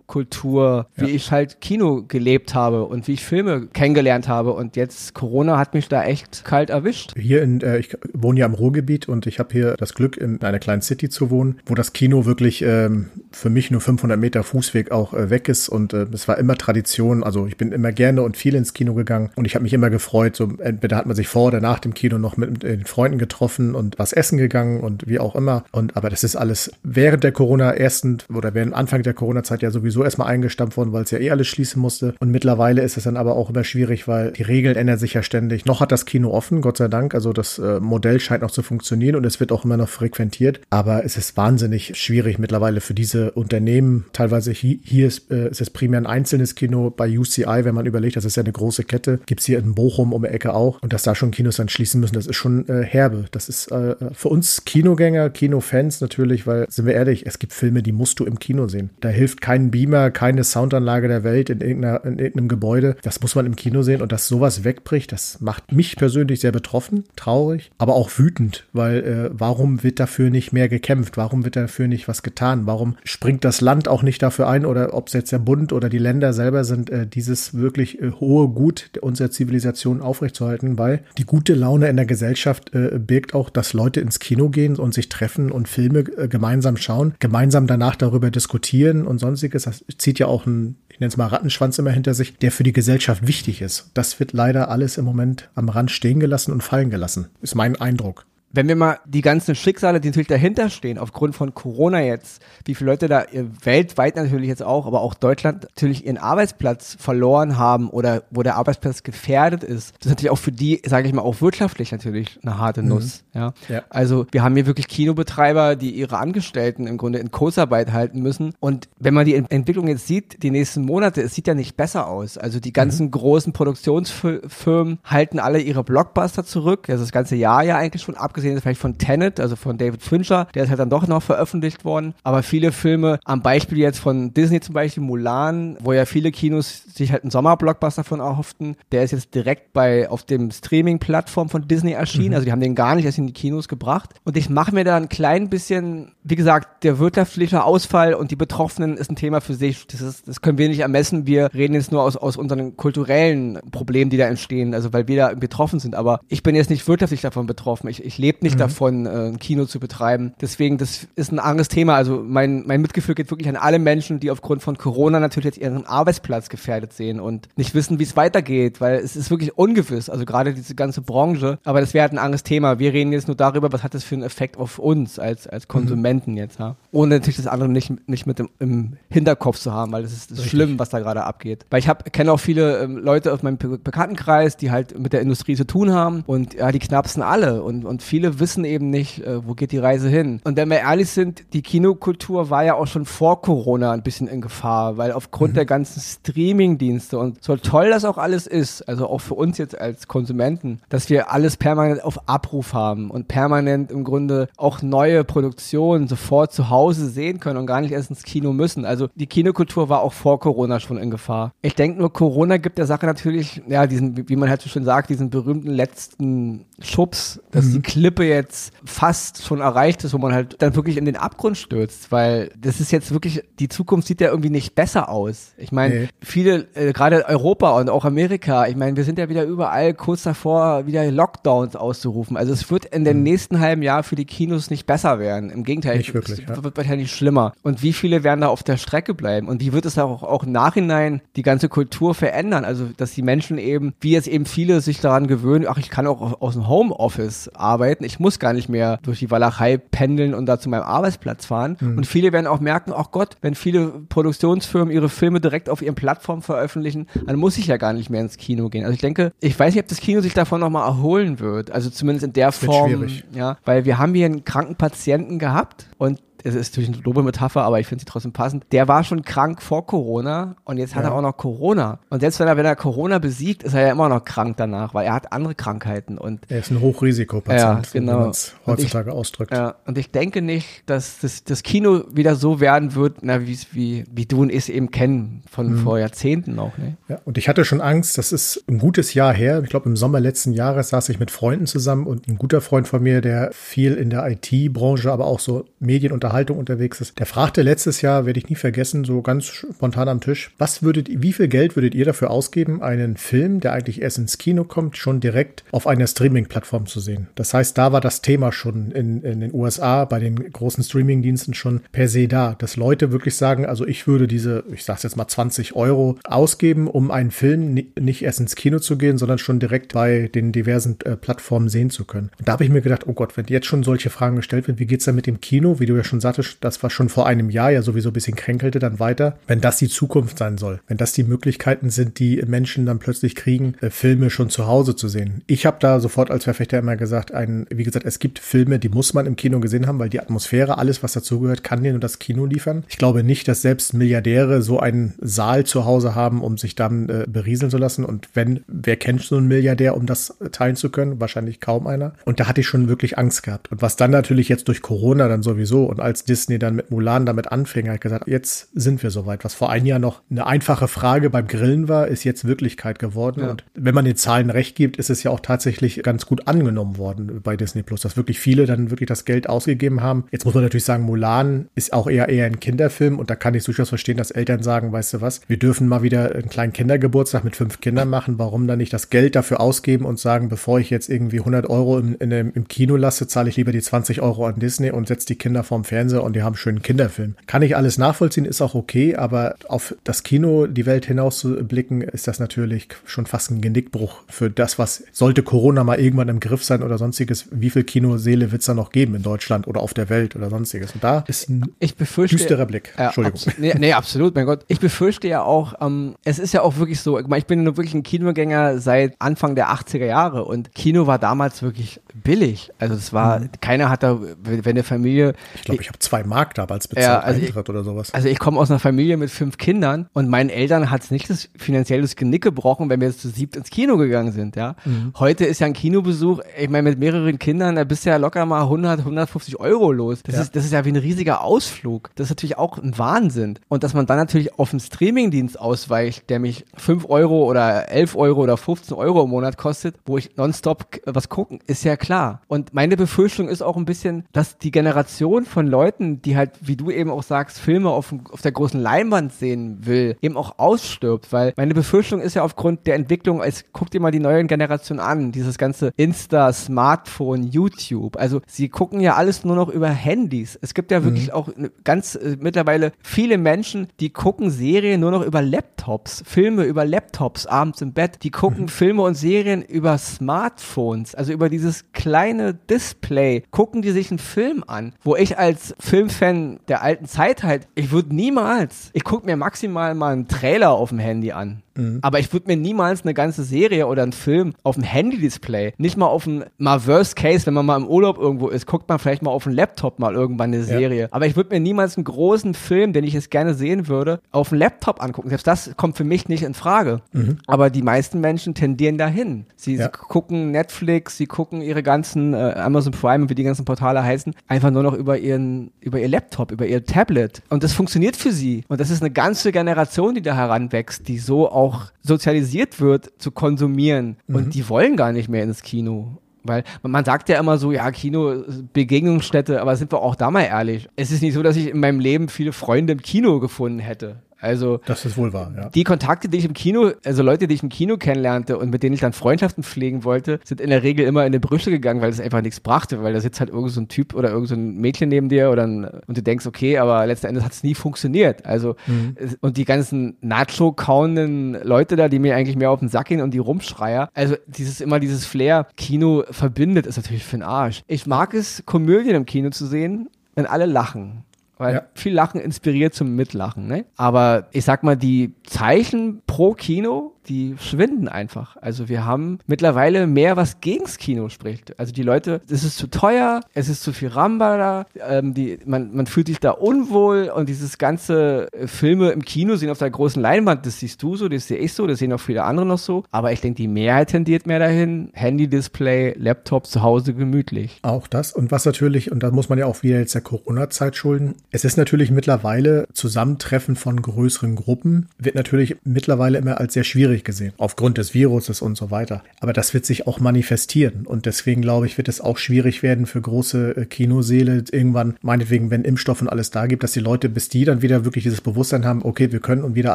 Kinokultur, 0.00 0.86
wie 0.96 1.06
Ja. 1.06 1.14
ich 1.14 1.32
halt 1.32 1.60
Kino 1.60 2.04
gelebt 2.06 2.54
habe 2.54 2.84
und 2.84 3.08
wie 3.08 3.12
ich 3.12 3.24
Filme 3.24 3.66
kennengelernt 3.68 4.28
habe. 4.28 4.52
Und 4.52 4.76
jetzt 4.76 5.14
Corona 5.14 5.58
hat 5.58 5.74
mich 5.74 5.88
da 5.88 6.04
echt 6.04 6.44
kalt 6.44 6.70
erwischt. 6.70 7.12
Hier 7.16 7.42
in, 7.42 7.60
äh, 7.60 7.78
ich 7.78 7.96
wohne 8.12 8.40
ja 8.40 8.46
im 8.46 8.54
Ruhrgebiet 8.54 9.08
und 9.08 9.26
ich 9.26 9.38
habe 9.38 9.50
hier 9.52 9.74
das 9.76 9.94
Glück, 9.94 10.16
in 10.16 10.40
einer 10.42 10.58
kleinen 10.58 10.82
City 10.82 11.08
zu 11.08 11.30
wohnen, 11.30 11.60
wo 11.66 11.74
das 11.74 11.92
Kino 11.92 12.24
wirklich 12.26 12.62
ähm, 12.62 13.06
für 13.32 13.50
mich 13.50 13.70
nur 13.70 13.80
500 13.80 14.18
Meter 14.18 14.42
Fußweg 14.42 14.90
auch 14.92 15.14
äh, 15.14 15.30
weg 15.30 15.48
ist 15.48 15.68
und 15.68 15.92
äh, 15.92 16.06
es 16.12 16.28
war 16.28 16.38
immer 16.38 16.54
Tradition. 16.56 17.22
Also 17.22 17.46
ich 17.46 17.56
bin 17.56 17.72
immer 17.72 17.92
gerne 17.92 18.22
und 18.22 18.36
viel 18.36 18.54
ins 18.54 18.72
Kino 18.74 18.94
gegangen 18.94 19.30
und 19.36 19.44
ich 19.44 19.54
habe 19.54 19.62
mich 19.62 19.72
immer 19.72 19.90
gefreut. 19.90 20.36
So 20.36 20.48
entweder 20.58 20.96
hat 20.96 21.06
man 21.06 21.16
sich 21.16 21.28
vor 21.28 21.46
oder 21.48 21.60
nach 21.60 21.78
dem 21.80 21.94
Kino 21.94 22.18
noch 22.18 22.36
mit 22.36 22.62
den 22.62 22.84
Freunden 22.84 23.18
getroffen 23.18 23.74
und 23.74 23.98
was 23.98 24.05
essen 24.12 24.38
gegangen 24.38 24.80
und 24.80 25.06
wie 25.06 25.18
auch 25.18 25.34
immer. 25.34 25.64
Und 25.72 25.96
aber 25.96 26.10
das 26.10 26.24
ist 26.24 26.36
alles 26.36 26.70
während 26.82 27.24
der 27.24 27.32
Corona 27.32 27.72
ersten 27.72 28.18
oder 28.32 28.54
während 28.54 28.74
Anfang 28.74 29.02
der 29.02 29.14
Corona-Zeit 29.14 29.62
ja 29.62 29.70
sowieso 29.70 30.04
erstmal 30.04 30.28
eingestampft 30.28 30.76
worden, 30.76 30.92
weil 30.92 31.04
es 31.04 31.10
ja 31.10 31.18
eh 31.18 31.30
alles 31.30 31.48
schließen 31.48 31.80
musste. 31.80 32.14
Und 32.20 32.30
mittlerweile 32.30 32.82
ist 32.82 32.96
es 32.96 33.04
dann 33.04 33.16
aber 33.16 33.36
auch 33.36 33.50
immer 33.50 33.64
schwierig, 33.64 34.08
weil 34.08 34.32
die 34.32 34.42
Regeln 34.42 34.76
ändern 34.76 34.98
sich 34.98 35.14
ja 35.14 35.22
ständig. 35.22 35.64
Noch 35.64 35.80
hat 35.80 35.92
das 35.92 36.06
Kino 36.06 36.30
offen, 36.30 36.60
Gott 36.60 36.76
sei 36.76 36.88
Dank. 36.88 37.14
Also 37.14 37.32
das 37.32 37.58
äh, 37.58 37.80
Modell 37.80 38.20
scheint 38.20 38.42
noch 38.42 38.50
zu 38.50 38.62
funktionieren 38.62 39.16
und 39.16 39.24
es 39.24 39.40
wird 39.40 39.52
auch 39.52 39.64
immer 39.64 39.76
noch 39.76 39.88
frequentiert. 39.88 40.60
Aber 40.70 41.04
es 41.04 41.16
ist 41.16 41.36
wahnsinnig 41.36 41.92
schwierig 41.96 42.38
mittlerweile 42.38 42.80
für 42.80 42.94
diese 42.94 43.32
Unternehmen. 43.32 44.06
Teilweise 44.12 44.52
hier, 44.52 44.78
hier 44.82 45.06
ist, 45.06 45.30
äh, 45.30 45.50
ist 45.50 45.60
es 45.60 45.70
primär 45.70 46.00
ein 46.00 46.06
einzelnes 46.06 46.54
Kino 46.54 46.90
bei 46.90 47.18
UCI, 47.18 47.64
wenn 47.64 47.74
man 47.74 47.86
überlegt, 47.86 48.16
das 48.16 48.24
ist 48.24 48.36
ja 48.36 48.42
eine 48.42 48.52
große 48.52 48.84
Kette. 48.84 49.20
Gibt's 49.26 49.44
hier 49.44 49.58
in 49.58 49.74
Bochum 49.74 50.12
um 50.12 50.22
die 50.22 50.28
Ecke 50.28 50.54
auch. 50.54 50.82
Und 50.82 50.92
dass 50.92 51.02
da 51.02 51.14
schon 51.14 51.30
Kinos 51.30 51.56
dann 51.56 51.68
schließen 51.68 52.00
müssen, 52.00 52.14
das 52.14 52.26
ist 52.26 52.36
schon 52.36 52.68
äh, 52.68 52.82
herbe. 52.82 53.26
Das 53.30 53.48
ist 53.48 53.70
äh, 53.70 53.95
für 54.12 54.28
uns 54.28 54.64
Kinogänger, 54.64 55.30
Kinofans 55.30 56.00
natürlich, 56.00 56.46
weil, 56.46 56.66
sind 56.68 56.86
wir 56.86 56.94
ehrlich, 56.94 57.26
es 57.26 57.38
gibt 57.38 57.52
Filme, 57.52 57.82
die 57.82 57.92
musst 57.92 58.20
du 58.20 58.24
im 58.24 58.38
Kino 58.38 58.68
sehen. 58.68 58.90
Da 59.00 59.08
hilft 59.08 59.40
kein 59.40 59.70
Beamer, 59.70 60.10
keine 60.10 60.44
Soundanlage 60.44 61.08
der 61.08 61.24
Welt 61.24 61.50
in, 61.50 61.60
irgendeiner, 61.60 62.04
in 62.04 62.18
irgendeinem 62.18 62.48
Gebäude. 62.48 62.96
Das 63.02 63.20
muss 63.20 63.34
man 63.34 63.46
im 63.46 63.56
Kino 63.56 63.82
sehen. 63.82 64.02
Und 64.02 64.12
dass 64.12 64.28
sowas 64.28 64.64
wegbricht, 64.64 65.12
das 65.12 65.40
macht 65.40 65.72
mich 65.72 65.96
persönlich 65.96 66.40
sehr 66.40 66.52
betroffen, 66.52 67.04
traurig, 67.16 67.70
aber 67.78 67.94
auch 67.94 68.10
wütend, 68.16 68.66
weil 68.72 69.02
äh, 69.02 69.30
warum 69.32 69.82
wird 69.82 70.00
dafür 70.00 70.30
nicht 70.30 70.52
mehr 70.52 70.68
gekämpft? 70.68 71.16
Warum 71.16 71.44
wird 71.44 71.56
dafür 71.56 71.88
nicht 71.88 72.08
was 72.08 72.22
getan? 72.22 72.66
Warum 72.66 72.96
springt 73.04 73.44
das 73.44 73.60
Land 73.60 73.88
auch 73.88 74.02
nicht 74.02 74.22
dafür 74.22 74.48
ein 74.48 74.66
oder 74.66 74.94
ob 74.94 75.08
es 75.08 75.14
jetzt 75.14 75.32
der 75.32 75.38
Bund 75.38 75.72
oder 75.72 75.88
die 75.88 75.98
Länder 75.98 76.32
selber 76.32 76.64
sind, 76.64 76.90
äh, 76.90 77.06
dieses 77.06 77.54
wirklich 77.54 78.00
äh, 78.00 78.10
hohe 78.12 78.48
Gut 78.48 78.90
unserer 79.00 79.30
Zivilisation 79.30 80.00
aufrechtzuerhalten, 80.00 80.78
weil 80.78 81.00
die 81.18 81.24
gute 81.24 81.54
Laune 81.54 81.88
in 81.88 81.96
der 81.96 82.06
Gesellschaft 82.06 82.74
äh, 82.74 82.98
birgt 82.98 83.34
auch, 83.34 83.50
dass 83.50 83.72
Leute 83.72 83.85
ins 83.94 84.18
Kino 84.18 84.48
gehen 84.48 84.76
und 84.76 84.94
sich 84.94 85.08
treffen 85.08 85.50
und 85.52 85.68
Filme 85.68 86.00
äh, 86.00 86.28
gemeinsam 86.28 86.76
schauen, 86.76 87.14
gemeinsam 87.18 87.66
danach 87.66 87.96
darüber 87.96 88.30
diskutieren 88.30 89.06
und 89.06 89.18
sonstiges. 89.18 89.64
Das 89.64 89.84
zieht 89.98 90.18
ja 90.18 90.26
auch 90.26 90.46
ein, 90.46 90.76
ich 90.88 91.00
nenne 91.00 91.08
es 91.08 91.16
mal 91.16 91.26
Rattenschwanz 91.26 91.78
immer 91.78 91.90
hinter 91.90 92.14
sich, 92.14 92.36
der 92.38 92.52
für 92.52 92.64
die 92.64 92.72
Gesellschaft 92.72 93.26
wichtig 93.26 93.62
ist. 93.62 93.90
Das 93.94 94.18
wird 94.18 94.32
leider 94.32 94.70
alles 94.70 94.98
im 94.98 95.04
Moment 95.04 95.48
am 95.54 95.68
Rand 95.68 95.90
stehen 95.90 96.20
gelassen 96.20 96.52
und 96.52 96.62
fallen 96.62 96.90
gelassen, 96.90 97.28
ist 97.42 97.54
mein 97.54 97.76
Eindruck. 97.76 98.26
Wenn 98.56 98.68
wir 98.68 98.76
mal 98.76 98.98
die 99.04 99.20
ganzen 99.20 99.54
Schicksale, 99.54 100.00
die 100.00 100.08
natürlich 100.08 100.26
dahinter 100.28 100.70
stehen, 100.70 100.98
aufgrund 100.98 101.36
von 101.36 101.54
Corona 101.54 102.00
jetzt, 102.02 102.42
wie 102.64 102.74
viele 102.74 102.90
Leute 102.90 103.08
da 103.08 103.24
ihr- 103.30 103.50
weltweit 103.62 104.16
natürlich 104.16 104.48
jetzt 104.48 104.62
auch, 104.62 104.86
aber 104.86 105.00
auch 105.02 105.14
Deutschland 105.14 105.64
natürlich 105.64 106.04
ihren 106.06 106.18
Arbeitsplatz 106.18 106.96
verloren 106.98 107.58
haben 107.58 107.90
oder 107.90 108.22
wo 108.30 108.42
der 108.42 108.56
Arbeitsplatz 108.56 109.02
gefährdet 109.02 109.62
ist, 109.62 109.94
das 109.98 110.06
ist 110.06 110.10
natürlich 110.10 110.30
auch 110.30 110.38
für 110.38 110.52
die, 110.52 110.82
sage 110.86 111.06
ich 111.06 111.14
mal, 111.14 111.22
auch 111.22 111.40
wirtschaftlich 111.40 111.92
natürlich 111.92 112.38
eine 112.42 112.58
harte 112.58 112.82
Nuss. 112.82 113.24
Ja? 113.34 113.52
Ja. 113.68 113.82
Also 113.90 114.26
wir 114.32 114.42
haben 114.42 114.54
hier 114.54 114.66
wirklich 114.66 114.88
Kinobetreiber, 114.88 115.76
die 115.76 115.90
ihre 115.90 116.18
Angestellten 116.18 116.86
im 116.86 116.96
Grunde 116.96 117.18
in 117.18 117.30
Kurzarbeit 117.30 117.92
halten 117.92 118.22
müssen. 118.22 118.54
Und 118.60 118.88
wenn 118.98 119.14
man 119.14 119.26
die 119.26 119.34
Ent- 119.34 119.50
Entwicklung 119.52 119.88
jetzt 119.88 120.06
sieht, 120.06 120.42
die 120.42 120.50
nächsten 120.50 120.84
Monate, 120.84 121.20
es 121.22 121.34
sieht 121.34 121.46
ja 121.46 121.54
nicht 121.54 121.76
besser 121.76 122.06
aus. 122.06 122.38
Also 122.38 122.60
die 122.60 122.72
ganzen 122.72 123.10
großen 123.10 123.52
Produktionsfirmen 123.52 124.98
halten 125.04 125.38
alle 125.38 125.60
ihre 125.60 125.84
Blockbuster 125.84 126.44
zurück. 126.44 126.88
Also 126.88 127.02
das 127.04 127.12
ganze 127.12 127.36
Jahr 127.36 127.62
ja 127.62 127.76
eigentlich 127.76 128.02
schon, 128.02 128.16
abgesehen 128.16 128.45
vielleicht 128.60 128.80
von 128.80 128.98
Tenet, 128.98 129.40
also 129.40 129.56
von 129.56 129.78
David 129.78 130.02
Fincher, 130.02 130.48
der 130.54 130.64
ist 130.64 130.70
halt 130.70 130.80
dann 130.80 130.90
doch 130.90 131.06
noch 131.06 131.22
veröffentlicht 131.22 131.84
worden. 131.84 132.14
Aber 132.22 132.42
viele 132.42 132.72
Filme, 132.72 133.18
am 133.24 133.42
Beispiel 133.42 133.78
jetzt 133.78 133.98
von 133.98 134.32
Disney 134.34 134.60
zum 134.60 134.74
Beispiel, 134.74 135.02
Mulan, 135.02 135.76
wo 135.80 135.92
ja 135.92 136.04
viele 136.04 136.30
Kinos 136.30 136.84
sich 136.84 137.12
halt 137.12 137.22
einen 137.22 137.30
Sommerblockbuster 137.30 138.04
von 138.04 138.20
erhofften, 138.20 138.76
der 138.92 139.02
ist 139.02 139.12
jetzt 139.12 139.34
direkt 139.34 139.72
bei 139.72 140.08
auf 140.08 140.24
dem 140.24 140.50
Streaming-Plattform 140.50 141.48
von 141.48 141.68
Disney 141.68 141.92
erschienen. 141.92 142.34
Also 142.34 142.44
die 142.44 142.52
haben 142.52 142.60
den 142.60 142.74
gar 142.74 142.94
nicht 142.94 143.04
erst 143.04 143.18
in 143.18 143.26
die 143.26 143.32
Kinos 143.32 143.68
gebracht. 143.68 144.14
Und 144.24 144.36
ich 144.36 144.48
mache 144.48 144.74
mir 144.74 144.84
da 144.84 144.96
ein 144.96 145.08
klein 145.08 145.48
bisschen, 145.48 146.12
wie 146.22 146.36
gesagt, 146.36 146.84
der 146.84 146.98
wirtschaftliche 146.98 147.64
Ausfall 147.64 148.14
und 148.14 148.30
die 148.30 148.36
Betroffenen 148.36 148.96
ist 148.96 149.10
ein 149.10 149.16
Thema 149.16 149.40
für 149.40 149.54
sich. 149.54 149.86
Das, 149.86 150.00
ist, 150.00 150.28
das 150.28 150.40
können 150.40 150.58
wir 150.58 150.68
nicht 150.68 150.80
ermessen. 150.80 151.26
Wir 151.26 151.52
reden 151.54 151.74
jetzt 151.74 151.92
nur 151.92 152.02
aus, 152.02 152.16
aus 152.16 152.36
unseren 152.36 152.76
kulturellen 152.76 153.58
Problemen, 153.70 154.10
die 154.10 154.16
da 154.16 154.26
entstehen, 154.26 154.74
also 154.74 154.92
weil 154.92 155.08
wir 155.08 155.16
da 155.16 155.34
betroffen 155.34 155.78
sind. 155.78 155.94
Aber 155.94 156.20
ich 156.28 156.42
bin 156.42 156.54
jetzt 156.54 156.70
nicht 156.70 156.86
wirtschaftlich 156.88 157.20
davon 157.20 157.46
betroffen. 157.46 157.88
Ich, 157.88 158.04
ich 158.04 158.18
lebe 158.18 158.35
nicht 158.42 158.60
davon, 158.60 159.06
äh, 159.06 159.28
ein 159.28 159.38
Kino 159.38 159.64
zu 159.66 159.80
betreiben. 159.80 160.34
Deswegen, 160.40 160.78
das 160.78 161.06
ist 161.16 161.32
ein 161.32 161.38
anderes 161.38 161.68
Thema. 161.68 161.94
Also 161.94 162.22
mein, 162.26 162.64
mein 162.66 162.80
Mitgefühl 162.80 163.14
geht 163.14 163.30
wirklich 163.30 163.48
an 163.48 163.56
alle 163.56 163.78
Menschen, 163.78 164.20
die 164.20 164.30
aufgrund 164.30 164.62
von 164.62 164.76
Corona 164.78 165.20
natürlich 165.20 165.46
jetzt 165.46 165.58
ihren 165.58 165.86
Arbeitsplatz 165.86 166.48
gefährdet 166.48 166.92
sehen 166.92 167.20
und 167.20 167.48
nicht 167.56 167.74
wissen, 167.74 167.98
wie 167.98 168.04
es 168.04 168.16
weitergeht, 168.16 168.80
weil 168.80 168.96
es 168.96 169.16
ist 169.16 169.30
wirklich 169.30 169.56
ungewiss. 169.56 170.10
Also 170.10 170.24
gerade 170.24 170.54
diese 170.54 170.74
ganze 170.74 171.00
Branche. 171.00 171.58
Aber 171.64 171.80
das 171.80 171.94
wäre 171.94 172.02
halt 172.02 172.12
ein 172.12 172.18
anderes 172.18 172.42
Thema. 172.42 172.78
Wir 172.78 172.92
reden 172.92 173.12
jetzt 173.12 173.28
nur 173.28 173.36
darüber, 173.36 173.72
was 173.72 173.82
hat 173.82 173.94
das 173.94 174.04
für 174.04 174.14
einen 174.14 174.24
Effekt 174.24 174.56
auf 174.58 174.78
uns 174.78 175.18
als, 175.18 175.46
als 175.46 175.68
Konsumenten 175.68 176.36
jetzt, 176.36 176.58
ja. 176.58 176.76
Ohne 176.92 177.16
natürlich 177.16 177.36
das 177.36 177.46
andere 177.46 177.68
nicht, 177.68 178.08
nicht 178.08 178.26
mit 178.26 178.40
im, 178.40 178.48
im 178.58 178.92
Hinterkopf 179.08 179.58
zu 179.58 179.72
haben, 179.72 179.92
weil 179.92 180.02
das 180.02 180.12
ist, 180.12 180.30
das 180.30 180.40
ist 180.40 180.46
schlimm, 180.46 180.78
was 180.78 180.90
da 180.90 180.98
gerade 180.98 181.24
abgeht. 181.24 181.66
Weil 181.70 181.80
ich 181.80 181.90
kenne 182.12 182.32
auch 182.32 182.40
viele 182.40 182.78
ähm, 182.82 182.98
Leute 182.98 183.32
aus 183.32 183.42
meinem 183.42 183.58
Be 183.58 183.78
Bekanntenkreis, 183.78 184.56
die 184.56 184.70
halt 184.70 184.98
mit 184.98 185.12
der 185.12 185.20
Industrie 185.20 185.54
zu 185.54 185.66
tun 185.66 185.92
haben 185.92 186.24
und 186.26 186.54
ja, 186.54 186.72
die 186.72 186.78
knapsen 186.78 187.22
alle 187.22 187.62
und, 187.62 187.84
und 187.84 188.02
viele 188.02 188.15
viele 188.16 188.40
wissen 188.40 188.64
eben 188.64 188.88
nicht, 188.88 189.22
äh, 189.26 189.46
wo 189.46 189.52
geht 189.52 189.72
die 189.72 189.78
Reise 189.78 190.08
hin. 190.08 190.40
Und 190.44 190.56
wenn 190.56 190.70
wir 190.70 190.78
ehrlich 190.78 191.10
sind, 191.10 191.52
die 191.52 191.60
Kinokultur 191.60 192.48
war 192.48 192.64
ja 192.64 192.72
auch 192.72 192.86
schon 192.86 193.04
vor 193.04 193.42
Corona 193.42 193.92
ein 193.92 194.02
bisschen 194.02 194.26
in 194.26 194.40
Gefahr, 194.40 194.96
weil 194.96 195.12
aufgrund 195.12 195.50
mhm. 195.50 195.56
der 195.56 195.66
ganzen 195.66 196.00
Streaming-Dienste 196.00 197.18
und 197.18 197.44
so 197.44 197.56
toll 197.56 197.90
das 197.90 198.06
auch 198.06 198.16
alles 198.16 198.46
ist, 198.46 198.88
also 198.88 199.06
auch 199.06 199.20
für 199.20 199.34
uns 199.34 199.58
jetzt 199.58 199.78
als 199.78 200.08
Konsumenten, 200.08 200.80
dass 200.88 201.10
wir 201.10 201.30
alles 201.30 201.58
permanent 201.58 202.02
auf 202.02 202.26
Abruf 202.26 202.72
haben 202.72 203.10
und 203.10 203.28
permanent 203.28 203.90
im 203.90 204.02
Grunde 204.02 204.48
auch 204.56 204.80
neue 204.80 205.22
Produktionen 205.22 206.08
sofort 206.08 206.54
zu 206.54 206.70
Hause 206.70 207.10
sehen 207.10 207.38
können 207.38 207.58
und 207.58 207.66
gar 207.66 207.82
nicht 207.82 207.92
erst 207.92 208.08
ins 208.08 208.22
Kino 208.22 208.54
müssen. 208.54 208.86
Also 208.86 209.08
die 209.14 209.26
Kinokultur 209.26 209.90
war 209.90 210.00
auch 210.00 210.14
vor 210.14 210.40
Corona 210.40 210.80
schon 210.80 210.96
in 210.96 211.10
Gefahr. 211.10 211.52
Ich 211.60 211.74
denke 211.74 211.98
nur, 211.98 212.10
Corona 212.14 212.56
gibt 212.56 212.78
der 212.78 212.86
Sache 212.86 213.04
natürlich, 213.04 213.60
ja, 213.68 213.86
diesen, 213.86 214.26
wie 214.26 214.36
man 214.36 214.48
halt 214.48 214.62
so 214.62 214.70
schön 214.70 214.84
sagt, 214.84 215.10
diesen 215.10 215.28
berühmten 215.28 215.68
letzten 215.68 216.64
Schubs, 216.80 217.40
dass 217.50 217.66
mhm. 217.66 217.72
die 217.72 217.80
Klippe 217.82 218.05
jetzt 218.14 218.72
fast 218.84 219.44
schon 219.44 219.60
erreicht 219.60 220.04
ist, 220.04 220.12
wo 220.12 220.18
man 220.18 220.32
halt 220.32 220.56
dann 220.60 220.74
wirklich 220.74 220.96
in 220.96 221.04
den 221.04 221.16
Abgrund 221.16 221.56
stürzt, 221.56 222.12
weil 222.12 222.50
das 222.58 222.80
ist 222.80 222.92
jetzt 222.92 223.12
wirklich, 223.12 223.42
die 223.58 223.68
Zukunft 223.68 224.08
sieht 224.08 224.20
ja 224.20 224.28
irgendwie 224.28 224.50
nicht 224.50 224.74
besser 224.74 225.08
aus. 225.08 225.52
Ich 225.56 225.72
meine, 225.72 225.94
nee. 225.94 226.08
viele, 226.22 226.66
äh, 226.74 226.92
gerade 226.92 227.26
Europa 227.26 227.78
und 227.78 227.90
auch 227.90 228.04
Amerika, 228.04 228.66
ich 228.66 228.76
meine, 228.76 228.96
wir 228.96 229.04
sind 229.04 229.18
ja 229.18 229.28
wieder 229.28 229.44
überall 229.44 229.94
kurz 229.94 230.22
davor, 230.22 230.86
wieder 230.86 231.10
Lockdowns 231.10 231.76
auszurufen. 231.76 232.36
Also 232.36 232.52
es 232.52 232.70
wird 232.70 232.84
in 232.86 233.04
den 233.04 233.18
mhm. 233.18 233.22
nächsten 233.24 233.60
halben 233.60 233.82
Jahr 233.82 234.02
für 234.02 234.16
die 234.16 234.24
Kinos 234.24 234.70
nicht 234.70 234.86
besser 234.86 235.18
werden. 235.18 235.50
Im 235.50 235.64
Gegenteil, 235.64 235.98
nicht 235.98 236.14
wirklich, 236.14 236.40
es 236.40 236.48
ja. 236.48 236.62
wird 236.62 236.76
wahrscheinlich 236.76 237.12
schlimmer. 237.12 237.52
Und 237.62 237.82
wie 237.82 237.92
viele 237.92 238.24
werden 238.24 238.40
da 238.40 238.48
auf 238.48 238.62
der 238.62 238.76
Strecke 238.76 239.14
bleiben? 239.14 239.48
Und 239.48 239.60
wie 239.60 239.72
wird 239.72 239.86
es 239.86 239.98
auch, 239.98 240.22
auch 240.22 240.44
im 240.44 240.52
Nachhinein 240.52 241.22
die 241.36 241.42
ganze 241.42 241.68
Kultur 241.68 242.14
verändern? 242.14 242.64
Also, 242.64 242.88
dass 242.96 243.12
die 243.12 243.22
Menschen 243.22 243.58
eben, 243.58 243.94
wie 244.00 244.12
jetzt 244.12 244.28
eben 244.28 244.46
viele 244.46 244.80
sich 244.80 245.00
daran 245.00 245.26
gewöhnen, 245.26 245.66
ach, 245.68 245.78
ich 245.78 245.90
kann 245.90 246.06
auch 246.06 246.40
aus 246.40 246.54
dem 246.54 246.68
Homeoffice 246.68 247.50
arbeiten. 247.54 247.95
Ich 248.04 248.20
muss 248.20 248.38
gar 248.38 248.52
nicht 248.52 248.68
mehr 248.68 248.98
durch 249.02 249.20
die 249.20 249.30
Walachei 249.30 249.76
pendeln 249.76 250.34
und 250.34 250.46
da 250.46 250.58
zu 250.58 250.68
meinem 250.68 250.82
Arbeitsplatz 250.82 251.46
fahren. 251.46 251.76
Mhm. 251.80 251.98
Und 251.98 252.06
viele 252.06 252.32
werden 252.32 252.46
auch 252.46 252.60
merken, 252.60 252.92
ach 252.94 253.10
Gott, 253.10 253.36
wenn 253.40 253.54
viele 253.54 253.88
Produktionsfirmen 254.08 254.92
ihre 254.92 255.08
Filme 255.08 255.40
direkt 255.40 255.68
auf 255.68 255.82
ihren 255.82 255.94
Plattformen 255.94 256.42
veröffentlichen, 256.42 257.06
dann 257.26 257.36
muss 257.36 257.58
ich 257.58 257.66
ja 257.66 257.76
gar 257.76 257.92
nicht 257.92 258.10
mehr 258.10 258.20
ins 258.20 258.36
Kino 258.36 258.68
gehen. 258.68 258.84
Also 258.84 258.94
ich 258.94 259.00
denke, 259.00 259.32
ich 259.40 259.58
weiß 259.58 259.74
nicht, 259.74 259.82
ob 259.82 259.88
das 259.88 259.98
Kino 259.98 260.20
sich 260.20 260.34
davon 260.34 260.60
nochmal 260.60 260.86
erholen 260.86 261.40
wird. 261.40 261.70
Also 261.70 261.90
zumindest 261.90 262.24
in 262.24 262.32
der 262.32 262.52
Form. 262.52 262.90
Schwierig. 262.90 263.24
Ja, 263.32 263.58
weil 263.64 263.84
wir 263.84 263.98
haben 263.98 264.14
hier 264.14 264.26
einen 264.26 264.44
kranken 264.44 264.76
Patienten 264.76 265.38
gehabt 265.38 265.86
und 265.98 266.20
es 266.46 266.54
ist 266.54 266.72
natürlich 266.72 266.94
eine 266.94 267.02
doofe 267.02 267.22
Metapher, 267.22 267.62
aber 267.62 267.80
ich 267.80 267.86
finde 267.86 268.02
sie 268.02 268.06
trotzdem 268.06 268.32
passend. 268.32 268.64
Der 268.70 268.86
war 268.86 269.02
schon 269.02 269.22
krank 269.22 269.60
vor 269.60 269.86
Corona 269.86 270.56
und 270.64 270.78
jetzt 270.78 270.94
hat 270.94 271.02
ja. 271.02 271.10
er 271.10 271.14
auch 271.14 271.22
noch 271.22 271.36
Corona. 271.36 271.98
Und 272.08 272.20
selbst 272.20 272.38
wenn 272.38 272.46
er, 272.46 272.56
wenn 272.56 272.64
er 272.64 272.76
Corona 272.76 273.18
besiegt, 273.18 273.64
ist 273.64 273.74
er 273.74 273.86
ja 273.86 273.92
immer 273.92 274.08
noch 274.08 274.24
krank 274.24 274.56
danach, 274.56 274.94
weil 274.94 275.06
er 275.06 275.14
hat 275.14 275.32
andere 275.32 275.54
Krankheiten 275.54 276.18
und 276.18 276.40
er 276.48 276.60
ist 276.60 276.70
ein 276.70 276.80
Hochrisikopatient, 276.80 277.86
ja, 277.86 277.92
genau. 277.92 278.12
wie 278.12 278.20
man 278.20 278.30
es 278.30 278.54
heutzutage 278.64 279.10
ich, 279.10 279.16
ausdrückt. 279.16 279.52
Ja, 279.52 279.74
und 279.86 279.98
ich 279.98 280.10
denke 280.12 280.40
nicht, 280.40 280.84
dass 280.86 281.18
das, 281.18 281.42
das 281.42 281.62
Kino 281.64 282.04
wieder 282.12 282.36
so 282.36 282.60
werden 282.60 282.94
wird, 282.94 283.18
na, 283.22 283.44
wie, 283.46 283.58
wie, 283.72 284.04
wie 284.12 284.26
du 284.26 284.42
und 284.42 284.50
ich 284.50 284.56
es 284.56 284.68
eben 284.68 284.90
kennen, 284.92 285.42
von 285.50 285.72
mhm. 285.72 285.78
vor 285.78 285.98
Jahrzehnten 285.98 286.54
noch. 286.54 286.78
Ne? 286.78 286.96
Ja, 287.08 287.18
und 287.24 287.38
ich 287.38 287.48
hatte 287.48 287.64
schon 287.64 287.80
Angst, 287.80 288.18
das 288.18 288.32
ist 288.32 288.64
ein 288.68 288.78
gutes 288.78 289.14
Jahr 289.14 289.34
her. 289.34 289.62
Ich 289.64 289.70
glaube, 289.70 289.88
im 289.88 289.96
Sommer 289.96 290.20
letzten 290.20 290.52
Jahres 290.52 290.90
saß 290.90 291.08
ich 291.08 291.18
mit 291.18 291.30
Freunden 291.30 291.66
zusammen 291.66 292.06
und 292.06 292.28
ein 292.28 292.38
guter 292.38 292.60
Freund 292.60 292.86
von 292.86 293.02
mir, 293.02 293.20
der 293.20 293.50
viel 293.52 293.94
in 293.94 294.10
der 294.10 294.26
IT-Branche, 294.30 295.10
aber 295.10 295.26
auch 295.26 295.40
so 295.40 295.64
Medienunterhaltung 295.80 296.35
Unterhaltung 296.36 296.58
unterwegs 296.58 297.00
ist. 297.00 297.18
Der 297.18 297.24
fragte 297.24 297.62
letztes 297.62 298.02
Jahr, 298.02 298.26
werde 298.26 298.38
ich 298.38 298.50
nie 298.50 298.56
vergessen, 298.56 299.04
so 299.04 299.22
ganz 299.22 299.46
spontan 299.46 300.08
am 300.08 300.20
Tisch, 300.20 300.50
was 300.58 300.82
würdet, 300.82 301.08
wie 301.10 301.32
viel 301.32 301.48
Geld 301.48 301.76
würdet 301.76 301.94
ihr 301.94 302.04
dafür 302.04 302.30
ausgeben, 302.30 302.82
einen 302.82 303.16
Film, 303.16 303.60
der 303.60 303.72
eigentlich 303.72 304.02
erst 304.02 304.18
ins 304.18 304.36
Kino 304.36 304.64
kommt, 304.64 304.98
schon 304.98 305.20
direkt 305.20 305.64
auf 305.72 305.86
einer 305.86 306.06
Streaming-Plattform 306.06 306.84
zu 306.84 307.00
sehen? 307.00 307.28
Das 307.36 307.54
heißt, 307.54 307.78
da 307.78 307.92
war 307.92 308.02
das 308.02 308.20
Thema 308.20 308.52
schon 308.52 308.90
in, 308.90 309.22
in 309.22 309.40
den 309.40 309.54
USA 309.54 310.04
bei 310.04 310.18
den 310.18 310.52
großen 310.52 310.84
Streaming-Diensten 310.84 311.54
schon 311.54 311.80
per 311.90 312.06
se 312.06 312.28
da, 312.28 312.54
dass 312.58 312.76
Leute 312.76 313.12
wirklich 313.12 313.36
sagen, 313.36 313.64
also 313.64 313.86
ich 313.86 314.06
würde 314.06 314.28
diese, 314.28 314.64
ich 314.70 314.84
sag's 314.84 315.04
jetzt 315.04 315.16
mal 315.16 315.28
20 315.28 315.74
Euro 315.74 316.18
ausgeben, 316.24 316.86
um 316.86 317.10
einen 317.10 317.30
Film 317.30 317.82
nicht 317.98 318.22
erst 318.22 318.40
ins 318.40 318.56
Kino 318.56 318.78
zu 318.78 318.98
gehen, 318.98 319.16
sondern 319.16 319.38
schon 319.38 319.58
direkt 319.58 319.94
bei 319.94 320.28
den 320.34 320.52
diversen 320.52 320.98
äh, 321.04 321.16
Plattformen 321.16 321.70
sehen 321.70 321.88
zu 321.88 322.04
können. 322.04 322.30
Und 322.38 322.46
da 322.46 322.52
habe 322.52 322.64
ich 322.64 322.70
mir 322.70 322.82
gedacht, 322.82 323.06
oh 323.06 323.14
Gott, 323.14 323.38
wenn 323.38 323.46
jetzt 323.48 323.66
schon 323.66 323.82
solche 323.82 324.10
Fragen 324.10 324.36
gestellt 324.36 324.68
werden, 324.68 324.78
wie 324.78 324.86
geht's 324.86 325.06
dann 325.06 325.14
mit 325.14 325.26
dem 325.26 325.40
Kino, 325.40 325.80
wie 325.80 325.86
du 325.86 325.96
ja 325.96 326.04
schon 326.04 326.20
sagst, 326.20 326.25
sagte, 326.26 326.44
das 326.60 326.82
war 326.82 326.90
schon 326.90 327.08
vor 327.08 327.26
einem 327.26 327.50
Jahr 327.50 327.70
ja 327.70 327.82
sowieso 327.82 328.10
ein 328.10 328.12
bisschen 328.12 328.36
kränkelte, 328.36 328.78
dann 328.78 328.98
weiter, 328.98 329.38
wenn 329.46 329.60
das 329.60 329.78
die 329.78 329.88
Zukunft 329.88 330.38
sein 330.38 330.58
soll, 330.58 330.80
wenn 330.88 330.96
das 330.96 331.12
die 331.12 331.24
Möglichkeiten 331.24 331.90
sind, 331.90 332.18
die 332.18 332.42
Menschen 332.46 332.86
dann 332.86 332.98
plötzlich 332.98 333.34
kriegen, 333.34 333.74
äh, 333.80 333.90
Filme 333.90 334.30
schon 334.30 334.50
zu 334.50 334.66
Hause 334.66 334.96
zu 334.96 335.08
sehen. 335.08 335.42
Ich 335.46 335.66
habe 335.66 335.78
da 335.80 336.00
sofort 336.00 336.30
als 336.30 336.44
Verfechter 336.44 336.78
immer 336.78 336.96
gesagt, 336.96 337.32
ein, 337.32 337.66
wie 337.70 337.84
gesagt, 337.84 338.06
es 338.06 338.18
gibt 338.18 338.38
Filme, 338.38 338.78
die 338.78 338.88
muss 338.88 339.14
man 339.14 339.26
im 339.26 339.36
Kino 339.36 339.60
gesehen 339.60 339.86
haben, 339.86 339.98
weil 339.98 340.08
die 340.08 340.20
Atmosphäre, 340.20 340.78
alles, 340.78 341.02
was 341.02 341.12
dazugehört, 341.12 341.64
kann 341.64 341.82
dir 341.82 341.92
nur 341.92 342.00
das 342.00 342.18
Kino 342.18 342.46
liefern. 342.46 342.84
Ich 342.88 342.98
glaube 342.98 343.22
nicht, 343.22 343.48
dass 343.48 343.62
selbst 343.62 343.94
Milliardäre 343.94 344.62
so 344.62 344.80
einen 344.80 345.14
Saal 345.20 345.64
zu 345.64 345.84
Hause 345.84 346.14
haben, 346.14 346.42
um 346.42 346.58
sich 346.58 346.74
dann 346.74 347.08
äh, 347.08 347.24
berieseln 347.28 347.70
zu 347.70 347.78
lassen. 347.78 348.04
Und 348.04 348.28
wenn, 348.34 348.60
wer 348.66 348.96
kennt 348.96 349.22
so 349.22 349.36
einen 349.36 349.48
Milliardär, 349.48 349.96
um 349.96 350.06
das 350.06 350.36
teilen 350.52 350.76
zu 350.76 350.90
können? 350.90 351.20
Wahrscheinlich 351.20 351.60
kaum 351.60 351.86
einer. 351.86 352.12
Und 352.24 352.40
da 352.40 352.46
hatte 352.46 352.60
ich 352.60 352.66
schon 352.66 352.88
wirklich 352.88 353.18
Angst 353.18 353.42
gehabt. 353.42 353.70
Und 353.70 353.82
was 353.82 353.96
dann 353.96 354.10
natürlich 354.10 354.48
jetzt 354.48 354.68
durch 354.68 354.82
Corona 354.82 355.28
dann 355.28 355.42
sowieso 355.42 355.84
und 355.84 356.00
als 356.06 356.24
Disney 356.24 356.58
dann 356.58 356.76
mit 356.76 356.90
Mulan 356.90 357.26
damit 357.26 357.50
anfing, 357.50 357.90
hat 357.90 358.00
gesagt, 358.00 358.28
jetzt 358.28 358.68
sind 358.74 359.02
wir 359.02 359.10
soweit. 359.10 359.44
Was 359.44 359.54
vor 359.54 359.70
einem 359.70 359.86
Jahr 359.86 359.98
noch 359.98 360.22
eine 360.30 360.46
einfache 360.46 360.86
Frage 360.86 361.30
beim 361.30 361.48
Grillen 361.48 361.88
war, 361.88 362.06
ist 362.06 362.22
jetzt 362.22 362.46
Wirklichkeit 362.46 363.00
geworden. 363.00 363.40
Ja. 363.40 363.50
Und 363.50 363.64
wenn 363.74 363.94
man 363.94 364.04
den 364.04 364.14
Zahlen 364.14 364.50
recht 364.50 364.76
gibt, 364.76 364.98
ist 364.98 365.10
es 365.10 365.24
ja 365.24 365.32
auch 365.32 365.40
tatsächlich 365.40 366.02
ganz 366.04 366.26
gut 366.26 366.46
angenommen 366.46 366.96
worden 366.96 367.40
bei 367.42 367.56
Disney 367.56 367.82
Plus, 367.82 368.02
dass 368.02 368.16
wirklich 368.16 368.38
viele 368.38 368.66
dann 368.66 368.90
wirklich 368.90 369.08
das 369.08 369.24
Geld 369.24 369.48
ausgegeben 369.48 370.00
haben. 370.00 370.26
Jetzt 370.30 370.44
muss 370.44 370.54
man 370.54 370.62
natürlich 370.62 370.84
sagen, 370.84 371.02
Mulan 371.02 371.68
ist 371.74 371.92
auch 371.92 372.06
eher 372.08 372.28
eher 372.28 372.46
ein 372.46 372.60
Kinderfilm 372.60 373.18
und 373.18 373.28
da 373.28 373.34
kann 373.34 373.54
ich 373.54 373.64
durchaus 373.64 373.88
verstehen, 373.88 374.16
dass 374.16 374.30
Eltern 374.30 374.62
sagen, 374.62 374.92
weißt 374.92 375.14
du 375.14 375.20
was, 375.20 375.40
wir 375.48 375.58
dürfen 375.58 375.88
mal 375.88 376.02
wieder 376.02 376.34
einen 376.34 376.48
kleinen 376.48 376.72
Kindergeburtstag 376.72 377.42
mit 377.42 377.56
fünf 377.56 377.80
Kindern 377.80 378.08
machen. 378.08 378.38
Warum 378.38 378.68
dann 378.68 378.78
nicht 378.78 378.92
das 378.92 379.10
Geld 379.10 379.34
dafür 379.34 379.60
ausgeben 379.60 380.04
und 380.04 380.20
sagen, 380.20 380.48
bevor 380.48 380.78
ich 380.78 380.90
jetzt 380.90 381.08
irgendwie 381.08 381.40
100 381.40 381.68
Euro 381.68 381.98
im, 381.98 382.14
in, 382.20 382.30
im 382.30 382.68
Kino 382.68 382.94
lasse, 382.94 383.26
zahle 383.26 383.48
ich 383.48 383.56
lieber 383.56 383.72
die 383.72 383.80
20 383.80 384.22
Euro 384.22 384.46
an 384.46 384.60
Disney 384.60 384.90
und 384.90 385.08
setze 385.08 385.26
die 385.26 385.36
Kinder 385.36 385.64
vorm 385.64 385.82
Fernseher 385.82 385.95
und 386.22 386.34
die 386.34 386.42
haben 386.42 386.56
schönen 386.56 386.82
Kinderfilm. 386.82 387.34
Kann 387.46 387.62
ich 387.62 387.76
alles 387.76 387.98
nachvollziehen, 387.98 388.44
ist 388.44 388.60
auch 388.60 388.74
okay, 388.74 389.16
aber 389.16 389.56
auf 389.68 389.94
das 390.04 390.22
Kino, 390.22 390.66
die 390.66 390.86
Welt 390.86 391.06
hinaus 391.06 391.38
zu 391.38 391.56
blicken, 391.64 392.02
ist 392.02 392.28
das 392.28 392.38
natürlich 392.38 392.88
schon 393.04 393.26
fast 393.26 393.50
ein 393.50 393.60
Genickbruch 393.60 394.22
für 394.28 394.50
das, 394.50 394.78
was 394.78 395.04
sollte 395.12 395.42
Corona 395.42 395.84
mal 395.84 395.98
irgendwann 395.98 396.28
im 396.28 396.40
Griff 396.40 396.64
sein 396.64 396.82
oder 396.82 396.98
sonstiges. 396.98 397.48
Wie 397.50 397.70
viel 397.70 397.84
Kinoseele 397.84 398.52
wird 398.52 398.60
es 398.60 398.66
da 398.66 398.74
noch 398.74 398.90
geben 398.90 399.14
in 399.14 399.22
Deutschland 399.22 399.66
oder 399.66 399.80
auf 399.80 399.94
der 399.94 400.08
Welt 400.08 400.36
oder 400.36 400.50
sonstiges? 400.50 400.92
Und 400.92 401.04
da 401.04 401.24
ist 401.26 401.48
ein 401.48 401.72
ich 401.78 401.96
befürchte, 401.96 402.36
düsterer 402.36 402.66
Blick. 402.66 402.92
Ja, 402.98 403.06
Entschuldigung. 403.06 403.40
Nee, 403.58 403.74
nee, 403.78 403.92
absolut, 403.92 404.34
mein 404.34 404.46
Gott. 404.46 404.64
Ich 404.68 404.80
befürchte 404.80 405.28
ja 405.28 405.42
auch, 405.42 405.74
ähm, 405.80 406.14
es 406.24 406.38
ist 406.38 406.52
ja 406.52 406.62
auch 406.62 406.76
wirklich 406.76 407.00
so, 407.00 407.18
ich 407.18 407.46
bin 407.46 407.64
nur 407.64 407.76
wirklich 407.76 407.94
ein 407.94 408.02
Kinogänger 408.02 408.78
seit 408.78 409.14
Anfang 409.18 409.54
der 409.54 409.70
80er 409.70 410.04
Jahre 410.04 410.44
und 410.44 410.74
Kino 410.74 411.06
war 411.06 411.18
damals 411.18 411.62
wirklich 411.62 412.00
billig. 412.14 412.70
Also 412.78 412.94
es 412.94 413.12
war, 413.12 413.40
mhm. 413.40 413.50
keiner 413.60 413.88
hat 413.88 414.02
da, 414.02 414.18
wenn 414.42 414.64
eine 414.64 414.82
Familie. 414.82 415.34
Ich 415.54 415.62
glaube, 415.62 415.82
ich 415.82 415.85
habe 415.88 415.98
zwei 415.98 416.24
Mark 416.24 416.54
damals 416.54 416.88
bezahlt, 416.88 417.06
ja, 417.06 417.18
also 417.20 417.40
Eintritt 417.40 417.64
ich, 417.64 417.70
oder 417.70 417.84
sowas. 417.84 418.12
Also 418.14 418.28
ich 418.28 418.38
komme 418.38 418.58
aus 418.58 418.70
einer 418.70 418.80
Familie 418.80 419.16
mit 419.16 419.30
fünf 419.30 419.58
Kindern 419.58 420.08
und 420.12 420.28
meinen 420.28 420.50
Eltern 420.50 420.90
hat 420.90 421.02
es 421.02 421.10
nicht 421.10 421.28
das 421.30 421.48
finanzielle 421.56 422.06
Genick 422.06 422.42
gebrochen, 422.42 422.88
wenn 422.88 423.00
wir 423.00 423.08
jetzt 423.08 423.20
zu 423.20 423.28
siebt 423.28 423.56
ins 423.56 423.70
Kino 423.70 423.96
gegangen 423.96 424.32
sind, 424.32 424.56
ja. 424.56 424.76
Mhm. 424.84 425.12
Heute 425.18 425.44
ist 425.44 425.60
ja 425.60 425.66
ein 425.66 425.72
Kinobesuch, 425.72 426.40
ich 426.58 426.68
meine, 426.68 426.90
mit 426.90 426.98
mehreren 426.98 427.38
Kindern, 427.38 427.76
da 427.76 427.84
bist 427.84 428.04
du 428.04 428.10
ja 428.10 428.16
locker 428.16 428.46
mal 428.46 428.62
100, 428.62 429.00
150 429.00 429.58
Euro 429.58 429.92
los. 429.92 430.22
Das, 430.22 430.36
ja. 430.36 430.42
ist, 430.42 430.56
das 430.56 430.64
ist 430.64 430.72
ja 430.72 430.84
wie 430.84 430.90
ein 430.90 430.96
riesiger 430.96 431.42
Ausflug. 431.42 432.10
Das 432.14 432.26
ist 432.26 432.30
natürlich 432.30 432.58
auch 432.58 432.78
ein 432.78 432.96
Wahnsinn. 432.98 433.58
Und 433.68 433.82
dass 433.82 433.94
man 433.94 434.06
dann 434.06 434.16
natürlich 434.16 434.58
auf 434.58 434.72
einen 434.72 434.80
Streamingdienst 434.80 435.58
ausweicht, 435.58 436.28
der 436.30 436.38
mich 436.38 436.64
fünf 436.76 437.06
Euro 437.08 437.44
oder 437.44 437.88
elf 437.88 438.16
Euro 438.16 438.42
oder 438.42 438.56
15 438.56 438.96
Euro 438.96 439.24
im 439.24 439.30
Monat 439.30 439.56
kostet, 439.56 439.96
wo 440.06 440.18
ich 440.18 440.36
nonstop 440.36 440.86
was 441.04 441.28
gucken, 441.28 441.60
ist 441.66 441.84
ja 441.84 441.96
klar. 441.96 442.42
Und 442.48 442.74
meine 442.74 442.96
Befürchtung 442.96 443.48
ist 443.48 443.62
auch 443.62 443.76
ein 443.76 443.84
bisschen, 443.84 444.24
dass 444.32 444.58
die 444.58 444.70
Generation 444.70 445.44
von 445.44 445.66
Leuten, 445.66 445.75
die 446.22 446.36
halt, 446.36 446.52
wie 446.60 446.76
du 446.76 446.90
eben 446.90 447.10
auch 447.10 447.22
sagst, 447.22 447.58
Filme 447.58 447.90
auf, 447.90 448.14
auf 448.30 448.42
der 448.42 448.52
großen 448.52 448.80
Leinwand 448.80 449.32
sehen 449.32 449.78
will, 449.86 450.16
eben 450.20 450.36
auch 450.36 450.58
ausstirbt, 450.58 451.32
weil 451.32 451.52
meine 451.56 451.74
Befürchtung 451.74 452.20
ist 452.20 452.34
ja 452.34 452.42
aufgrund 452.42 452.86
der 452.86 452.94
Entwicklung, 452.94 453.42
als 453.42 453.64
guck 453.72 453.90
dir 453.90 454.00
mal 454.00 454.10
die 454.10 454.20
neuen 454.20 454.46
Generationen 454.46 455.00
an, 455.00 455.32
dieses 455.32 455.58
ganze 455.58 455.92
Insta, 455.96 456.52
Smartphone, 456.52 457.44
YouTube. 457.44 458.16
Also 458.16 458.40
sie 458.46 458.68
gucken 458.68 459.00
ja 459.00 459.14
alles 459.14 459.44
nur 459.44 459.56
noch 459.56 459.68
über 459.68 459.88
Handys. 459.88 460.58
Es 460.60 460.74
gibt 460.74 460.90
ja 460.90 461.04
wirklich 461.04 461.28
mhm. 461.28 461.32
auch 461.32 461.48
ganz 461.84 462.14
äh, 462.14 462.36
mittlerweile 462.40 462.92
viele 463.02 463.38
Menschen, 463.38 463.88
die 464.00 464.10
gucken 464.10 464.50
Serien 464.50 465.00
nur 465.00 465.10
noch 465.10 465.22
über 465.22 465.42
Laptops, 465.42 466.22
Filme 466.26 466.64
über 466.64 466.84
Laptops 466.84 467.46
abends 467.46 467.80
im 467.82 467.92
Bett. 467.92 468.22
Die 468.22 468.30
gucken 468.30 468.62
mhm. 468.62 468.68
Filme 468.68 469.02
und 469.02 469.14
Serien 469.14 469.62
über 469.62 469.98
Smartphones, 469.98 471.14
also 471.14 471.32
über 471.32 471.48
dieses 471.48 471.92
kleine 471.92 472.54
Display. 472.54 473.42
Gucken 473.50 473.82
die 473.82 473.90
sich 473.90 474.10
einen 474.10 474.18
Film 474.18 474.64
an, 474.66 474.94
wo 475.02 475.16
ich 475.16 475.38
als 475.38 475.65
Filmfan 475.78 476.60
der 476.68 476.82
alten 476.82 477.06
Zeit 477.06 477.42
halt, 477.42 477.66
ich 477.74 477.90
würde 477.90 478.14
niemals, 478.14 478.90
ich 478.92 479.04
gucke 479.04 479.26
mir 479.26 479.36
maximal 479.36 479.94
mal 479.94 480.12
einen 480.12 480.28
Trailer 480.28 480.70
auf 480.70 480.90
dem 480.90 480.98
Handy 480.98 481.32
an. 481.32 481.62
Mhm. 481.76 481.98
Aber 482.02 482.18
ich 482.18 482.32
würde 482.32 482.46
mir 482.48 482.56
niemals 482.56 483.02
eine 483.02 483.14
ganze 483.14 483.44
Serie 483.44 483.86
oder 483.86 484.02
einen 484.02 484.12
Film 484.12 484.54
auf 484.62 484.76
dem 484.76 484.84
Handy-Display, 484.84 485.74
nicht 485.78 485.96
mal 485.96 486.06
auf 486.06 486.24
dem, 486.24 486.44
mal 486.58 486.86
Worst 486.86 487.16
Case, 487.16 487.46
wenn 487.46 487.54
man 487.54 487.66
mal 487.66 487.76
im 487.76 487.86
Urlaub 487.86 488.18
irgendwo 488.18 488.48
ist, 488.48 488.66
guckt 488.66 488.88
man 488.88 488.98
vielleicht 488.98 489.22
mal 489.22 489.30
auf 489.30 489.44
dem 489.44 489.52
Laptop 489.52 489.98
mal 489.98 490.14
irgendwann 490.14 490.52
eine 490.52 490.62
Serie. 490.62 491.02
Ja. 491.02 491.08
Aber 491.10 491.26
ich 491.26 491.36
würde 491.36 491.54
mir 491.54 491.60
niemals 491.60 491.96
einen 491.96 492.04
großen 492.04 492.54
Film, 492.54 492.92
den 492.92 493.04
ich 493.04 493.14
jetzt 493.14 493.30
gerne 493.30 493.54
sehen 493.54 493.88
würde, 493.88 494.20
auf 494.30 494.50
dem 494.50 494.58
Laptop 494.58 495.02
angucken. 495.02 495.28
Selbst 495.28 495.46
das 495.46 495.72
kommt 495.76 495.96
für 495.96 496.04
mich 496.04 496.28
nicht 496.28 496.42
in 496.42 496.54
Frage. 496.54 497.02
Mhm. 497.12 497.38
Aber 497.46 497.70
die 497.70 497.82
meisten 497.82 498.20
Menschen 498.20 498.54
tendieren 498.54 498.98
dahin. 498.98 499.46
Sie, 499.56 499.76
ja. 499.76 499.84
sie, 499.84 499.90
gucken 499.90 500.50
Netflix, 500.50 501.16
sie 501.16 501.26
gucken 501.26 501.60
ihre 501.60 501.82
ganzen 501.82 502.34
äh, 502.34 502.54
Amazon 502.56 502.92
Prime, 502.92 503.28
wie 503.28 503.34
die 503.34 503.44
ganzen 503.44 503.64
Portale 503.64 504.02
heißen, 504.02 504.34
einfach 504.48 504.70
nur 504.70 504.82
noch 504.82 504.94
über 504.94 505.18
ihren, 505.18 505.70
über 505.80 506.00
ihr 506.00 506.08
Laptop, 506.08 506.52
über 506.52 506.66
ihr 506.66 506.84
Tablet. 506.84 507.42
Und 507.50 507.62
das 507.62 507.72
funktioniert 507.72 508.16
für 508.16 508.32
sie. 508.32 508.64
Und 508.68 508.80
das 508.80 508.90
ist 508.90 509.02
eine 509.02 509.10
ganze 509.10 509.52
Generation, 509.52 510.14
die 510.14 510.22
da 510.22 510.34
heranwächst, 510.34 511.08
die 511.08 511.18
so 511.18 511.50
auch 511.66 511.86
sozialisiert 512.00 512.80
wird, 512.80 513.10
zu 513.18 513.30
konsumieren. 513.30 514.16
Mhm. 514.26 514.36
Und 514.36 514.54
die 514.54 514.68
wollen 514.68 514.96
gar 514.96 515.12
nicht 515.12 515.28
mehr 515.28 515.42
ins 515.42 515.62
Kino. 515.62 516.18
Weil 516.44 516.62
man 516.82 517.04
sagt 517.04 517.28
ja 517.28 517.40
immer 517.40 517.58
so, 517.58 517.72
ja, 517.72 517.90
Kino, 517.90 518.44
Begegnungsstätte, 518.72 519.60
aber 519.60 519.74
sind 519.74 519.92
wir 519.92 520.00
auch 520.00 520.14
da 520.14 520.30
mal 520.30 520.42
ehrlich. 520.42 520.88
Es 520.94 521.10
ist 521.10 521.22
nicht 521.22 521.34
so, 521.34 521.42
dass 521.42 521.56
ich 521.56 521.68
in 521.68 521.80
meinem 521.80 521.98
Leben 521.98 522.28
viele 522.28 522.52
Freunde 522.52 522.92
im 522.92 523.02
Kino 523.02 523.40
gefunden 523.40 523.80
hätte. 523.80 524.22
Also 524.40 524.80
das 524.86 525.04
ist 525.04 525.16
wohl 525.16 525.32
wahr, 525.32 525.52
ja. 525.56 525.68
Die 525.70 525.84
Kontakte, 525.84 526.28
die 526.28 526.38
ich 526.38 526.44
im 526.44 526.52
Kino, 526.52 526.92
also 527.04 527.22
Leute, 527.22 527.46
die 527.46 527.54
ich 527.54 527.62
im 527.62 527.68
Kino 527.68 527.96
kennenlernte 527.96 528.58
und 528.58 528.70
mit 528.70 528.82
denen 528.82 528.94
ich 528.94 529.00
dann 529.00 529.12
Freundschaften 529.12 529.62
pflegen 529.62 530.04
wollte, 530.04 530.40
sind 530.44 530.60
in 530.60 530.70
der 530.70 530.82
Regel 530.82 531.06
immer 531.06 531.24
in 531.24 531.32
die 531.32 531.38
Brüche 531.38 531.70
gegangen, 531.70 532.00
weil 532.00 532.10
es 532.10 532.20
einfach 532.20 532.42
nichts 532.42 532.60
brachte, 532.60 533.02
weil 533.02 533.12
da 533.12 533.20
sitzt 533.20 533.40
halt 533.40 533.50
irgend 533.50 533.70
so 533.70 533.80
ein 533.80 533.88
Typ 533.88 534.14
oder 534.14 534.30
irgend 534.30 534.48
so 534.48 534.54
ein 534.54 534.76
Mädchen 534.76 535.08
neben 535.08 535.28
dir 535.28 535.50
oder 535.50 535.66
ein, 535.66 535.84
und 535.84 536.16
du 536.16 536.22
denkst, 536.22 536.46
okay, 536.46 536.78
aber 536.78 537.06
letzten 537.06 537.28
Endes 537.28 537.44
hat 537.44 537.52
es 537.52 537.62
nie 537.62 537.74
funktioniert. 537.74 538.44
Also 538.44 538.76
mhm. 538.86 539.16
und 539.40 539.56
die 539.56 539.64
ganzen 539.64 540.16
Nacho-kauenden 540.20 541.58
Leute 541.62 541.96
da, 541.96 542.08
die 542.08 542.18
mir 542.18 542.36
eigentlich 542.36 542.56
mehr 542.56 542.70
auf 542.70 542.80
den 542.80 542.88
Sack 542.88 543.06
gehen 543.06 543.22
und 543.22 543.32
die 543.32 543.38
Rumschreier, 543.38 544.10
also 544.14 544.36
dieses 544.46 544.80
immer 544.80 545.00
dieses 545.00 545.24
Flair, 545.24 545.66
Kino 545.76 546.24
verbindet, 546.30 546.86
ist 546.86 546.96
natürlich 546.96 547.24
für 547.24 547.36
den 547.36 547.42
Arsch. 547.42 547.82
Ich 547.86 548.06
mag 548.06 548.34
es, 548.34 548.64
Komödien 548.66 549.14
im 549.14 549.26
Kino 549.26 549.50
zu 549.50 549.66
sehen, 549.66 550.08
wenn 550.34 550.46
alle 550.46 550.66
lachen. 550.66 551.22
Weil 551.58 551.74
ja. 551.74 551.82
viel 551.94 552.12
Lachen 552.12 552.40
inspiriert 552.40 552.94
zum 552.94 553.16
Mitlachen, 553.16 553.66
ne? 553.66 553.86
Aber 553.96 554.48
ich 554.52 554.64
sag 554.64 554.82
mal, 554.82 554.96
die 554.96 555.34
Zeichen 555.44 556.22
pro 556.26 556.52
Kino 556.52 557.15
die 557.28 557.56
schwinden 557.58 558.08
einfach. 558.08 558.56
Also 558.60 558.88
wir 558.88 559.04
haben 559.04 559.38
mittlerweile 559.46 560.06
mehr, 560.06 560.36
was 560.36 560.60
gegens 560.60 560.98
Kino 560.98 561.28
spricht. 561.28 561.78
Also 561.78 561.92
die 561.92 562.02
Leute, 562.02 562.40
es 562.50 562.64
ist 562.64 562.78
zu 562.78 562.88
teuer, 562.88 563.40
es 563.54 563.68
ist 563.68 563.82
zu 563.82 563.92
viel 563.92 564.08
Ramba 564.08 564.56
da, 564.56 564.86
ähm, 565.08 565.34
die, 565.34 565.58
man, 565.64 565.94
man 565.94 566.06
fühlt 566.06 566.28
sich 566.28 566.40
da 566.40 566.50
unwohl 566.50 567.30
und 567.34 567.48
dieses 567.48 567.78
ganze 567.78 568.48
äh, 568.52 568.66
Filme 568.66 569.10
im 569.10 569.24
Kino 569.24 569.56
sehen 569.56 569.70
auf 569.70 569.78
der 569.78 569.90
großen 569.90 570.20
Leinwand, 570.20 570.66
das 570.66 570.80
siehst 570.80 571.02
du 571.02 571.16
so, 571.16 571.28
das 571.28 571.48
sehe 571.48 571.58
ich 571.58 571.72
so, 571.72 571.86
das 571.86 571.98
sehen 571.98 572.12
auch 572.12 572.20
viele 572.20 572.44
andere 572.44 572.66
noch 572.66 572.78
so. 572.78 573.04
Aber 573.10 573.32
ich 573.32 573.40
denke, 573.40 573.56
die 573.56 573.68
Mehrheit 573.68 574.10
tendiert 574.10 574.46
mehr 574.46 574.58
dahin. 574.58 575.10
Handy-Display, 575.12 576.14
Laptop 576.18 576.66
zu 576.66 576.82
Hause 576.82 577.14
gemütlich. 577.14 577.78
Auch 577.82 578.06
das. 578.06 578.32
Und 578.32 578.50
was 578.50 578.64
natürlich, 578.64 579.10
und 579.10 579.22
da 579.22 579.30
muss 579.30 579.48
man 579.48 579.58
ja 579.58 579.66
auch 579.66 579.82
wieder 579.82 579.98
jetzt 579.98 580.14
der 580.14 580.22
Corona-Zeit 580.22 580.96
schulden, 580.96 581.34
es 581.50 581.64
ist 581.64 581.76
natürlich 581.76 582.10
mittlerweile 582.10 582.86
Zusammentreffen 582.92 583.76
von 583.76 584.00
größeren 584.00 584.56
Gruppen, 584.56 585.08
wird 585.18 585.34
natürlich 585.34 585.76
mittlerweile 585.84 586.38
immer 586.38 586.60
als 586.60 586.74
sehr 586.74 586.84
schwierig 586.84 587.15
schwierig 587.16 587.24
gesehen, 587.24 587.52
aufgrund 587.56 587.98
des 587.98 588.14
Viruses 588.14 588.62
und 588.62 588.76
so 588.76 588.90
weiter. 588.90 589.22
Aber 589.40 589.52
das 589.52 589.74
wird 589.74 589.86
sich 589.86 590.06
auch 590.06 590.20
manifestieren 590.20 591.06
und 591.06 591.26
deswegen 591.26 591.62
glaube 591.62 591.86
ich, 591.86 591.96
wird 591.96 592.08
es 592.08 592.20
auch 592.20 592.38
schwierig 592.38 592.82
werden 592.82 593.06
für 593.06 593.20
große 593.20 593.76
äh, 593.76 593.84
Kinoseele 593.86 594.64
irgendwann, 594.70 595.16
meinetwegen, 595.22 595.70
wenn 595.70 595.84
Impfstoff 595.84 596.20
und 596.20 596.28
alles 596.28 596.50
da 596.50 596.66
gibt, 596.66 596.82
dass 596.82 596.92
die 596.92 597.00
Leute, 597.00 597.28
bis 597.28 597.48
die 597.48 597.64
dann 597.64 597.82
wieder 597.82 598.04
wirklich 598.04 598.24
dieses 598.24 598.40
Bewusstsein 598.40 598.84
haben, 598.84 599.04
okay, 599.04 599.32
wir 599.32 599.40
können 599.40 599.64
und 599.64 599.74
wieder 599.74 599.94